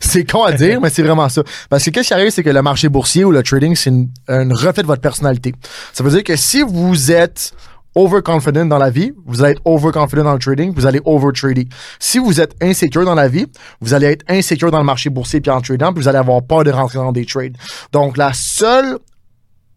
[0.00, 1.42] C'est- con à dire, mais c'est vraiment ça.
[1.68, 4.08] Parce que qu'est-ce qui arrive, c'est que le marché boursier ou le trading, c'est une,
[4.26, 5.54] un reflet de votre personnalité.
[5.92, 7.52] Ça veut dire que si vous êtes
[7.94, 11.68] overconfident dans la vie, vous allez être overconfident dans le trading, vous allez overtrader.
[11.98, 13.46] Si vous êtes insécure dans la vie,
[13.80, 16.42] vous allez être insécure dans le marché boursier puis en trading, puis vous allez avoir
[16.42, 17.56] peur de rentrer dans des trades.
[17.92, 18.98] Donc, la seule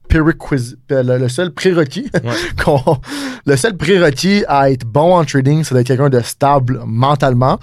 [0.10, 2.10] prerequis- le, seul prérequis
[2.64, 2.98] qu'on-
[3.46, 7.60] le seul prérequis à être bon en trading, c'est d'être quelqu'un de stable mentalement,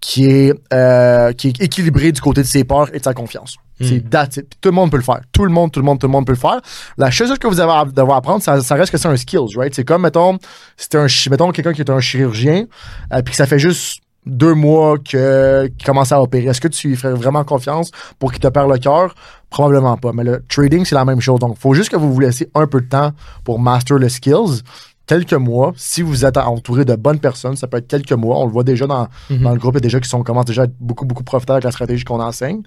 [0.00, 3.56] qui est, euh, qui est équilibré du côté de ses peurs et de sa confiance.
[3.80, 4.48] C'est that's it.
[4.48, 5.20] Puis tout le monde peut le faire.
[5.32, 6.60] Tout le monde, tout le monde, tout le monde peut le faire.
[6.96, 9.56] La chose que vous avez à devoir apprendre, ça, ça reste que c'est un skills,
[9.56, 9.74] right?
[9.74, 10.38] C'est comme, mettons,
[10.76, 12.64] c'est un, mettons quelqu'un qui est un chirurgien,
[13.12, 16.46] euh, puis que ça fait juste deux mois que, qu'il commence à opérer.
[16.46, 19.14] Est-ce que tu lui ferais vraiment confiance pour qu'il te perd le cœur?
[19.50, 20.12] Probablement pas.
[20.12, 21.40] Mais le trading, c'est la même chose.
[21.40, 23.12] Donc, il faut juste que vous vous laissiez un peu de temps
[23.44, 24.62] pour master le skills.
[25.08, 28.38] Quelques mois, si vous êtes entouré de bonnes personnes, ça peut être quelques mois.
[28.38, 29.42] On le voit déjà dans, Mhm.
[29.42, 31.24] dans le groupe, il y a déjà qui sont, commencent déjà à être beaucoup, beaucoup
[31.24, 32.60] profiteurs avec la stratégie qu'on enseigne.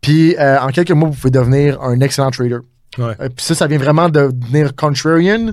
[0.00, 2.58] Puis, euh, en quelques mois, vous pouvez devenir un excellent trader.
[2.96, 3.14] Ouais.
[3.20, 5.50] Euh, Puis ça, ça vient vraiment de devenir contrarian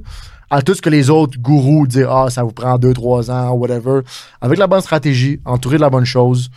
[0.49, 4.01] à tout ce que les autres gourous disent Ah, ça vous prend 2-3 ans, whatever.
[4.39, 6.49] Avec la bonne stratégie, entouré de la bonne chose,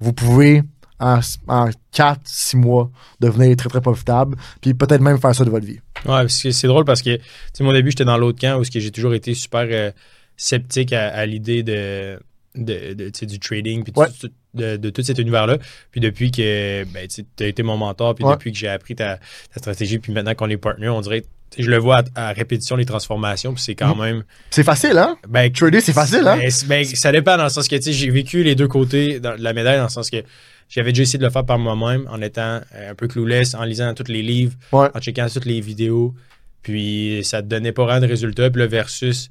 [0.00, 0.62] vous pouvez,
[1.00, 4.36] en, en 4-6 mois, devenir très, très profitable.
[4.60, 5.80] Puis peut-être même faire ça de votre vie.
[6.04, 8.58] Ouais, parce que c'est drôle parce que, tu sais, mon début, j'étais dans l'autre camp
[8.60, 9.90] où j'ai toujours été super euh,
[10.36, 12.18] sceptique à, à l'idée de,
[12.54, 15.58] de, du trading puis de- de, de tout cet univers-là.
[15.90, 18.32] Puis depuis que ben, tu as été mon mentor, puis Ouais.
[18.34, 21.24] depuis que j'ai appris ta, ta stratégie, puis maintenant qu'on est partner, on dirait,
[21.58, 24.22] je le vois à, à répétition, les transformations, puis c'est quand même.
[24.50, 25.16] C'est facile, hein?
[25.28, 26.36] Ben, Trader, c'est facile, hein?
[26.38, 29.18] ben, ben, ça dépend dans le sens que, tu sais, j'ai vécu les deux côtés
[29.18, 30.22] de la médaille, dans le sens que
[30.68, 33.64] j'avais déjà essayé de le faire par moi-même en étant euh, un peu clueless, en
[33.64, 34.88] lisant tous les livres, Ouais.
[34.94, 36.14] en checkant toutes les vidéos,
[36.62, 38.50] puis ça te donnait pas vraiment de résultats.
[38.50, 39.30] Puis là, versus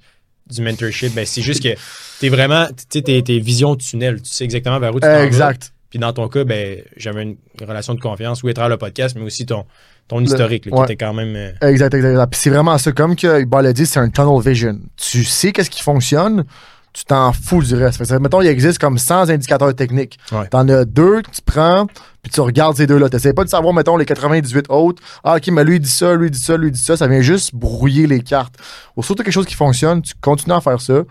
[0.49, 1.69] du mentorship, ben, c'est juste que
[2.19, 5.07] t'es vraiment, tu sais, t'es, t'es vision tunnel, tu sais exactement vers où tu t'en
[5.07, 5.25] vas.
[5.25, 5.71] exact.
[5.89, 9.15] Puis dans ton cas, ben, j'avais une relation de confiance, oui, à travers le podcast,
[9.15, 9.63] mais aussi ton,
[10.07, 10.77] ton historique, là, ouais.
[10.87, 11.35] qui était quand même.
[11.35, 12.31] euh, Exact, exact, exact.
[12.31, 12.91] Puis c'est vraiment ça.
[12.91, 14.79] Comme que Iqbal l'a dit, c'est un tunnel vision.
[14.97, 16.45] Tu sais qu'est-ce qui fonctionne,
[16.93, 17.97] tu t'en fous du reste.
[17.97, 20.19] Fait que, mettons, il existe comme 100 indicateurs techniques.
[20.31, 20.47] Ouais.
[20.47, 21.87] T'en as deux que tu prends,
[22.21, 23.09] puis tu regardes ces deux-là.
[23.09, 25.01] T'essaies pas de savoir, mettons, les 98 autres.
[25.23, 26.95] Ah, OK, mais lui, il dit ça, lui, il dit ça, lui, il dit ça.
[26.95, 28.55] Ça vient juste brouiller les cartes.
[28.95, 31.01] Aussitôt que quelque chose qui fonctionne, tu continues à faire ça.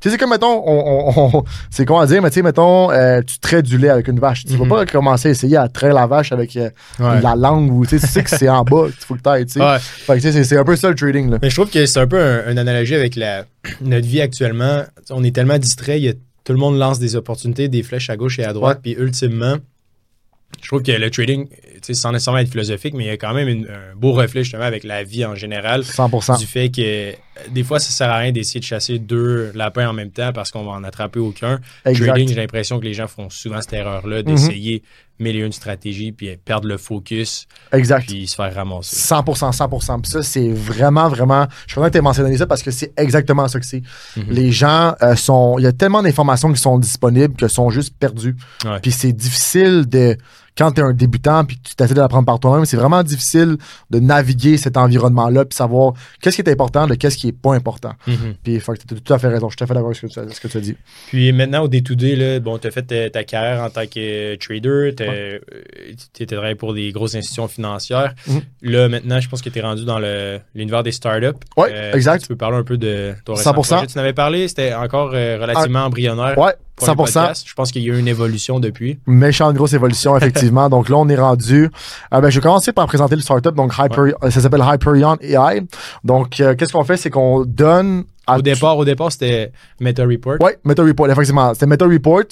[0.00, 2.90] Tu sais, c'est comme, mettons, on, on- on- c'est à dire, mais tu sais, mettons,
[2.90, 4.44] euh, tu traites du lait avec une vache.
[4.46, 4.66] Tu Mhm.
[4.66, 7.20] vas pas commencer à essayer à traire la vache avec euh, Ouais.
[7.20, 9.52] la langue ou, tu sais, tu que c'est en bas, qu'il faut que t'ailles, tu
[9.52, 9.60] sais.
[9.60, 9.78] Ouais.
[9.78, 11.38] Fait que, tu sais, c'est- un peu ça le trading, là.
[11.42, 13.44] Mais je trouve que c'est un peu un- une analogie avec la,
[13.82, 14.84] notre vie actuellement.
[15.10, 18.08] On est tellement distrait, il y a- tout le monde lance des opportunités, des flèches
[18.08, 19.56] à gauche et à droite, puis ultimement,
[20.62, 23.16] je trouve que le trading, tu sais, sans nécessairement être philosophique, mais il y a
[23.18, 25.84] quand même une- un beau reflet justement avec la vie en général.
[25.84, 26.38] 100%.
[26.38, 27.12] Du fait que
[27.50, 30.50] des fois, ça sert à rien d'essayer de chasser deux lapins en même temps parce
[30.50, 31.60] qu'on va en attraper aucun.
[31.84, 32.06] Exact.
[32.06, 34.82] Trading, j'ai l'impression que les gens font souvent cette erreur-là d'essayer
[35.20, 38.06] mille et une stratégies puis perdre le focus Exact.
[38.06, 38.96] puis se faire ramasser.
[38.96, 40.00] 100%, 100%.
[40.00, 41.46] Puis ça, c'est vraiment, vraiment.
[41.66, 43.82] Je suis content que tu aies mentionné ça parce que c'est exactement ça que c'est.
[44.16, 44.24] Mhm.
[44.30, 45.56] Les gens euh, sont.
[45.58, 48.36] Il y a tellement d'informations qui sont disponibles que sont juste perdues.
[48.64, 48.80] Ouais.
[48.80, 50.16] Puis c'est difficile de.
[50.60, 53.02] Quand tu es un débutant puis que tu t'essaies de l'apprendre par toi-même, c'est vraiment
[53.02, 53.56] difficile
[53.88, 57.54] de naviguer cet environnement-là puis savoir qu'est-ce qui est important de qu'est-ce qui est pas
[57.54, 57.94] important.
[58.06, 58.34] Mhm.
[58.42, 59.48] Puis tu as tout à fait raison.
[59.48, 60.06] Je suis tout à fait d'accord avec ce
[60.38, 60.76] que tu as, dit.
[61.08, 64.34] Puis maintenant, au day-to-day, là, bon, tu as fait ta, ta carrière en tant que
[64.36, 68.14] trader, tu étais travaillé pour des grosses institutions financières.
[68.26, 68.40] Mhm.
[68.60, 69.98] Là, maintenant, je pense que tu es rendu dans
[70.54, 71.26] l'univers des startups.
[71.26, 72.20] Euh, Ouais, exact.
[72.20, 73.76] Tu peux parler un peu de ton récent 100%.
[73.76, 73.86] projet.
[73.86, 76.36] Tu en avais parlé, c'était encore euh, relativement embryonnaire.
[76.38, 77.14] Ouais, pour le 100%.
[77.14, 77.44] podcast.
[77.46, 78.98] Je pense qu'il y a eu une évolution depuis.
[79.06, 80.68] méchante grosse évolution, effectivement.
[80.68, 81.70] donc là, on est rendu.
[82.12, 83.54] euh, ben, je vais commencer par présenter le startup.
[83.54, 85.62] Donc, Hyper, euh, ça s'appelle Hyperion AI.
[86.04, 86.96] Donc, euh, qu'est-ce qu'on fait?
[86.96, 88.04] C'est qu'on donne
[88.38, 90.36] Au départ, au départ, c'était Meta Report.
[90.40, 91.52] Ouais, Meta Report, effectivement.
[91.54, 92.22] C'était Meta Report.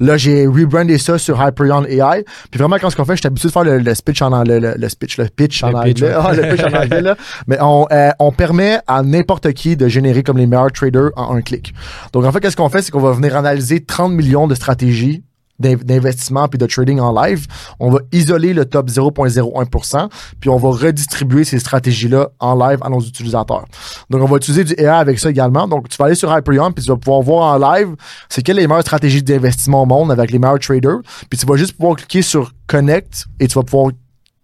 [0.00, 2.24] Là, j'ai rebrandé ça sur Hyperion AI.
[2.50, 4.60] Puis vraiment, quand ce qu'on fait, j'étais habitué de faire le, le speech en anglais,
[4.60, 5.94] le, le speech, le pitch en anglais.
[6.02, 6.14] ouais.
[6.16, 7.16] Ah, le pitch en anglais, là.
[7.46, 11.34] Mais on, euh, on permet à n'importe qui de générer comme les meilleurs traders en
[11.36, 11.72] un clic.
[12.12, 12.82] Donc, en fait, qu'est-ce qu'on fait?
[12.82, 15.22] C'est qu'on va venir analyser 30 millions de stratégies
[15.60, 17.46] d'investissement puis de trading en live.
[17.78, 20.08] On va isoler le top 0.01%,
[20.40, 23.64] puis on va redistribuer ces stratégies-là en live à nos utilisateurs.
[24.08, 25.68] Donc, on va utiliser du AI avec ça également.
[25.68, 27.94] Donc, tu vas aller sur Hyperion, puis tu vas pouvoir voir en live
[28.28, 30.98] c'est quelles les meilleures stratégies d'investissement au monde avec les meilleurs traders.
[31.28, 33.92] Puis tu vas juste pouvoir cliquer sur Connect et tu vas pouvoir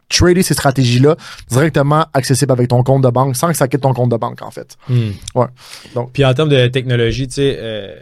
[0.09, 1.17] trader ces stratégies-là
[1.51, 4.41] directement accessibles avec ton compte de banque sans que ça quitte ton compte de banque,
[4.43, 4.77] en fait.
[4.89, 5.11] Hmm.
[5.35, 5.47] Ouais.
[5.95, 7.95] Donc- Puis en termes de technologie, tu sais, euh,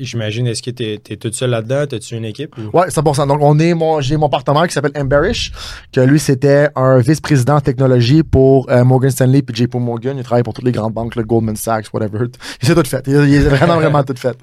[0.00, 1.82] j'imagine, est-ce que tu es, tout seul là-dedans?
[1.90, 2.56] As-tu une équipe?
[2.58, 2.76] Ou?
[2.76, 3.26] Ouais, 100%.
[3.26, 5.52] Donc, on est mon, j'ai mon partenaire qui s'appelle Emberish,
[5.92, 10.16] que lui, c'était un vice-président en technologie pour euh, Morgan Stanley puis JP Morgan.
[10.16, 12.26] Il travaille pour toutes les grandes banques, le Goldman Sachs, whatever.
[12.62, 13.04] Il s'est tout fait.
[13.06, 14.36] Il, il est vraiment, vraiment tout fait.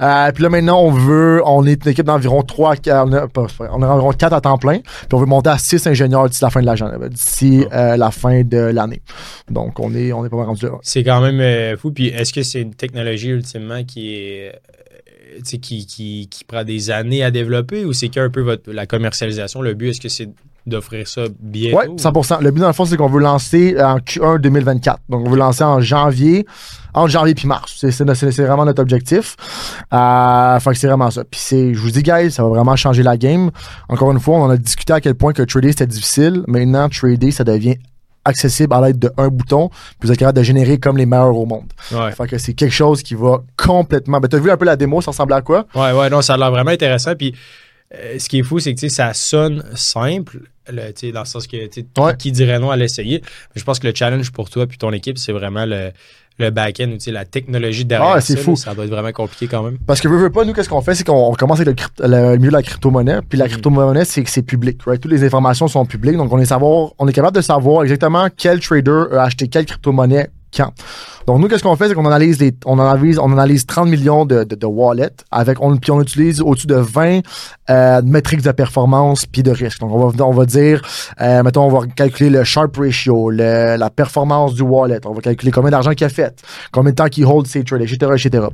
[0.00, 3.26] Euh, puis là, maintenant, on veut, on est une équipe d'environ 3, on a,
[3.70, 4.78] on a environ 4 à temps plein.
[4.80, 7.08] Puis on veut monter à 6 ingénieurs d'ici la fin de l'année.
[7.10, 9.02] D'ici euh, la fin de l'année.
[9.50, 10.72] Donc, on est, on est pas mal rendu là.
[10.82, 11.92] C'est quand même euh, fou.
[11.92, 14.52] Puis est-ce que c'est une technologie ultimement qui est
[15.42, 19.62] qui, qui, qui, prend des années à développer ou c'est qu'un peu la commercialisation?
[19.62, 20.28] Le but, est-ce que c'est
[20.66, 21.78] d'offrir ça bientôt?
[21.90, 25.00] Oui, 100% Le but, dans le fond, c'est qu'on veut lancer en Q1 2024.
[25.08, 26.46] Donc, on veut lancer en janvier,
[26.94, 27.76] entre janvier puis mars.
[27.78, 28.04] C'est
[28.44, 29.36] vraiment notre objectif.
[29.92, 31.24] Euh, c'est vraiment ça.
[31.24, 33.50] Puis c'est, je vous dis, guys, ça va vraiment changer la game.
[33.88, 36.44] Encore une fois, on en a discuté à quel point que trader, c'était difficile.
[36.46, 37.76] Maintenant, trader, ça devient
[38.28, 41.46] accessible à l'aide d'un bouton, puis vous êtes capable de générer comme les meilleurs au
[41.46, 41.66] monde.
[41.92, 42.12] Ouais.
[42.12, 44.20] Fait que c'est quelque chose qui va complètement.
[44.20, 45.66] Ben, t'as vu un peu la démo, ça ressemblait à quoi?
[45.74, 47.14] Ouais, ouais, non, ça a l'air vraiment intéressant.
[47.14, 47.34] Puis
[47.94, 51.56] euh, ce qui est fou, c'est que ça sonne simple, le, dans le sens que
[51.56, 52.16] Ouais.
[52.18, 53.20] qui dirait non à l'essayer.
[53.22, 55.90] Mais je pense que le challenge pour toi puis ton équipe, c'est vraiment le,
[56.38, 58.50] le back-end, tu sais, la technologie derrière Ah, c'est ça, fou.
[58.52, 59.78] là, ça doit être vraiment compliqué quand même.
[59.86, 62.06] Parce que veux, veux pas, nous, qu'est-ce qu'on fait, c'est qu'on on commence avec le,
[62.06, 63.18] le milieu de la crypto-monnaie.
[63.28, 63.50] Puis la Mhm.
[63.52, 65.00] crypto-monnaie, c'est que c'est public, right?
[65.00, 66.16] Toutes les informations sont publiques.
[66.16, 69.66] Donc, on est, savoir, on est capable de savoir exactement quel trader a acheté quelle
[69.66, 70.28] crypto-monnaie
[71.26, 74.24] Donc, nous, qu'est-ce qu'on fait, c'est qu'on analyse les, on analyse, on analyse 30 millions
[74.24, 77.20] de, wallets avec, puis on utilise au-dessus de 20
[77.70, 79.80] euh, métriques de performance puis de risque.
[79.80, 80.82] Donc, on va, dire,
[81.20, 85.00] euh, mettons, on va calculer le sharp ratio, la performance du wallet.
[85.04, 87.82] On va calculer combien d'argent qu'il a fait, combien de temps qu'il hold ses trades,
[87.82, 88.46] etc..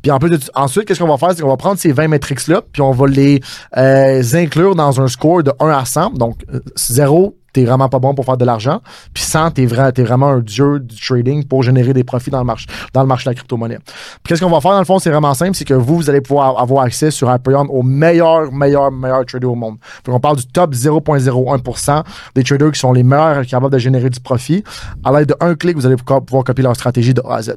[0.00, 2.92] Puis ensuite, qu'est-ce qu'on va faire, c'est qu'on va prendre ces 20 métriques-là, puis on
[2.92, 3.40] va les
[3.76, 6.10] euh, inclure dans un score de 1 à 100.
[6.10, 8.80] Donc, euh, 0, t'es vraiment pas bon pour faire de l'argent.
[9.12, 12.38] Puis 100, t'es, vra- t'es vraiment un dieu du trading pour générer des profits dans
[12.38, 13.78] le marché, dans le marché de la crypto-monnaie.
[13.84, 13.94] Puis
[14.28, 16.20] qu'est-ce qu'on va faire, dans le fond, c'est vraiment simple, c'est que vous, vous allez
[16.20, 19.76] pouvoir avoir accès sur Hyperion aux meilleurs, meilleurs, meilleurs traders au monde.
[20.04, 22.02] Donc, on parle du top 0.01%
[22.34, 24.64] des traders qui sont les meilleurs capables de générer du profit.
[25.04, 27.56] À l'aide d'un clic, vous allez pouvoir, copier leur stratégie de A à Z.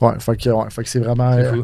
[0.00, 1.30] Ouais, fait que, ouais, fait que c'est vraiment.
[1.32, 1.62] Euh,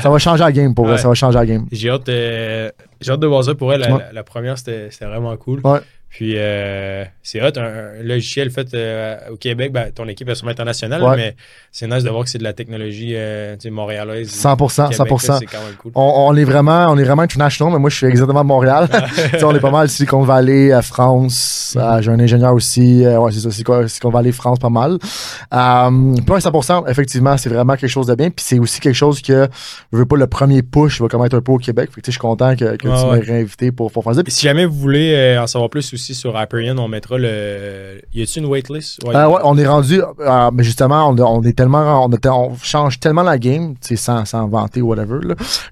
[0.00, 1.00] ça va changer la game pour vrai, Ouais.
[1.00, 1.66] ça va changer la game.
[1.72, 3.80] J'ai hâte, euh, j'ai hâte de voir ça pour elle.
[3.80, 3.98] La, Ouais.
[3.98, 5.60] la- la première, c'était c'était vraiment cool.
[5.64, 5.80] Ouais.
[6.14, 7.58] Puis, euh, c'est hot.
[7.58, 11.16] Un, un logiciel fait euh, au Québec, ben, ton équipe est sûrement internationale, Ouais.
[11.16, 11.36] mais
[11.70, 14.28] c'est nice de voir que c'est de la technologie euh, montréalaise.
[14.30, 15.38] 100%, Québec, là, 100%.
[15.38, 15.92] C'est quand même cool.
[15.94, 18.88] On, on est vraiment, on est vraiment international, mais moi je suis exactement de Montréal.
[19.30, 21.78] Sais, on est pas mal Silicon Valley, euh, France.
[21.80, 23.06] Euh, J'ai un ingénieur aussi.
[23.06, 24.98] ouais, c'est ça, Silicon Valley, France, pas mal.
[25.00, 25.08] Puis
[25.50, 28.28] ouais, 100%, effectivement, c'est vraiment quelque chose de bien.
[28.28, 29.48] Puis c'est aussi quelque chose que
[29.92, 31.88] je veux pas le premier push va comme être un peu au Québec.
[31.94, 33.16] Fait que, je suis content que, que Ouais, tu ouais.
[33.18, 34.22] m'aies réinvité pour, pour faire ça.
[34.22, 38.00] Puis si jamais vous voulez en savoir plus aussi sur Hyperion, on mettra le.
[38.14, 38.98] Y a-t-il une waitlist?
[39.06, 43.22] Euh, ouais, on est rendu, euh, mais justement, on, on est tellement, on, change tellement
[43.22, 45.18] la game, sans, sans vanter ou whatever,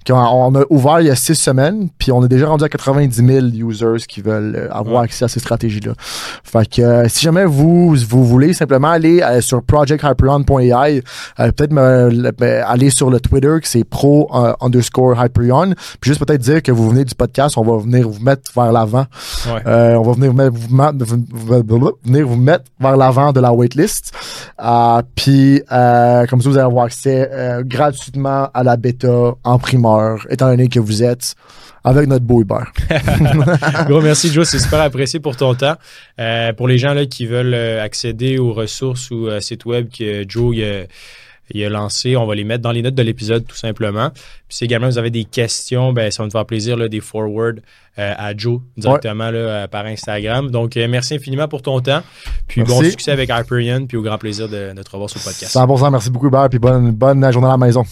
[0.07, 2.69] qu'on on a ouvert il y a six semaines, puis on est déjà rendu à
[2.69, 5.05] 90 000 users qui veulent euh, avoir Ouais.
[5.05, 5.93] accès à ces stratégies-là.
[6.45, 11.03] Fait que si jamais vous, vous voulez simplement aller sur projecthyperion.ai,
[11.37, 16.63] peut-être me- aller sur le Twitter que c'est pro underscore Hyperion, puis juste peut-être dire
[16.63, 19.07] que vous venez du podcast, on va venir vous mettre vers l'avant.
[19.47, 19.63] Ouais.
[19.67, 24.13] Euh, on va venir vous, mettre- vers l'avant de la waitlist.
[24.63, 29.59] Euh, puis, euh, comme ça, vous allez avoir accès euh, gratuitement à la bêta en
[29.59, 31.35] primeur, étant donné que vous êtes
[31.83, 32.71] avec notre beau Hubert.
[33.89, 34.47] Gros merci, Joe.
[34.47, 35.77] C'est super apprécié pour ton temps.
[36.21, 40.25] Euh, pour les gens là, qui veulent accéder aux ressources ou euh, sites web que
[40.29, 40.57] Joe
[41.53, 44.11] il a, lancé, on va les mettre dans les notes de l'épisode tout simplement.
[44.11, 47.01] Puis si également vous avez des questions, ben, ça va nous faire plaisir là, des
[47.01, 47.61] forward
[47.99, 50.51] euh, à Joe directement là, par Instagram.
[50.51, 52.03] Donc euh, merci infiniment pour ton temps.
[52.49, 53.87] Puis bon succès avec Hyperion.
[53.87, 55.55] Puis au grand plaisir de, de te revoir sur le podcast.
[55.55, 57.85] 100%, merci beaucoup Hubert, puis bonne, bonne journée à la maison.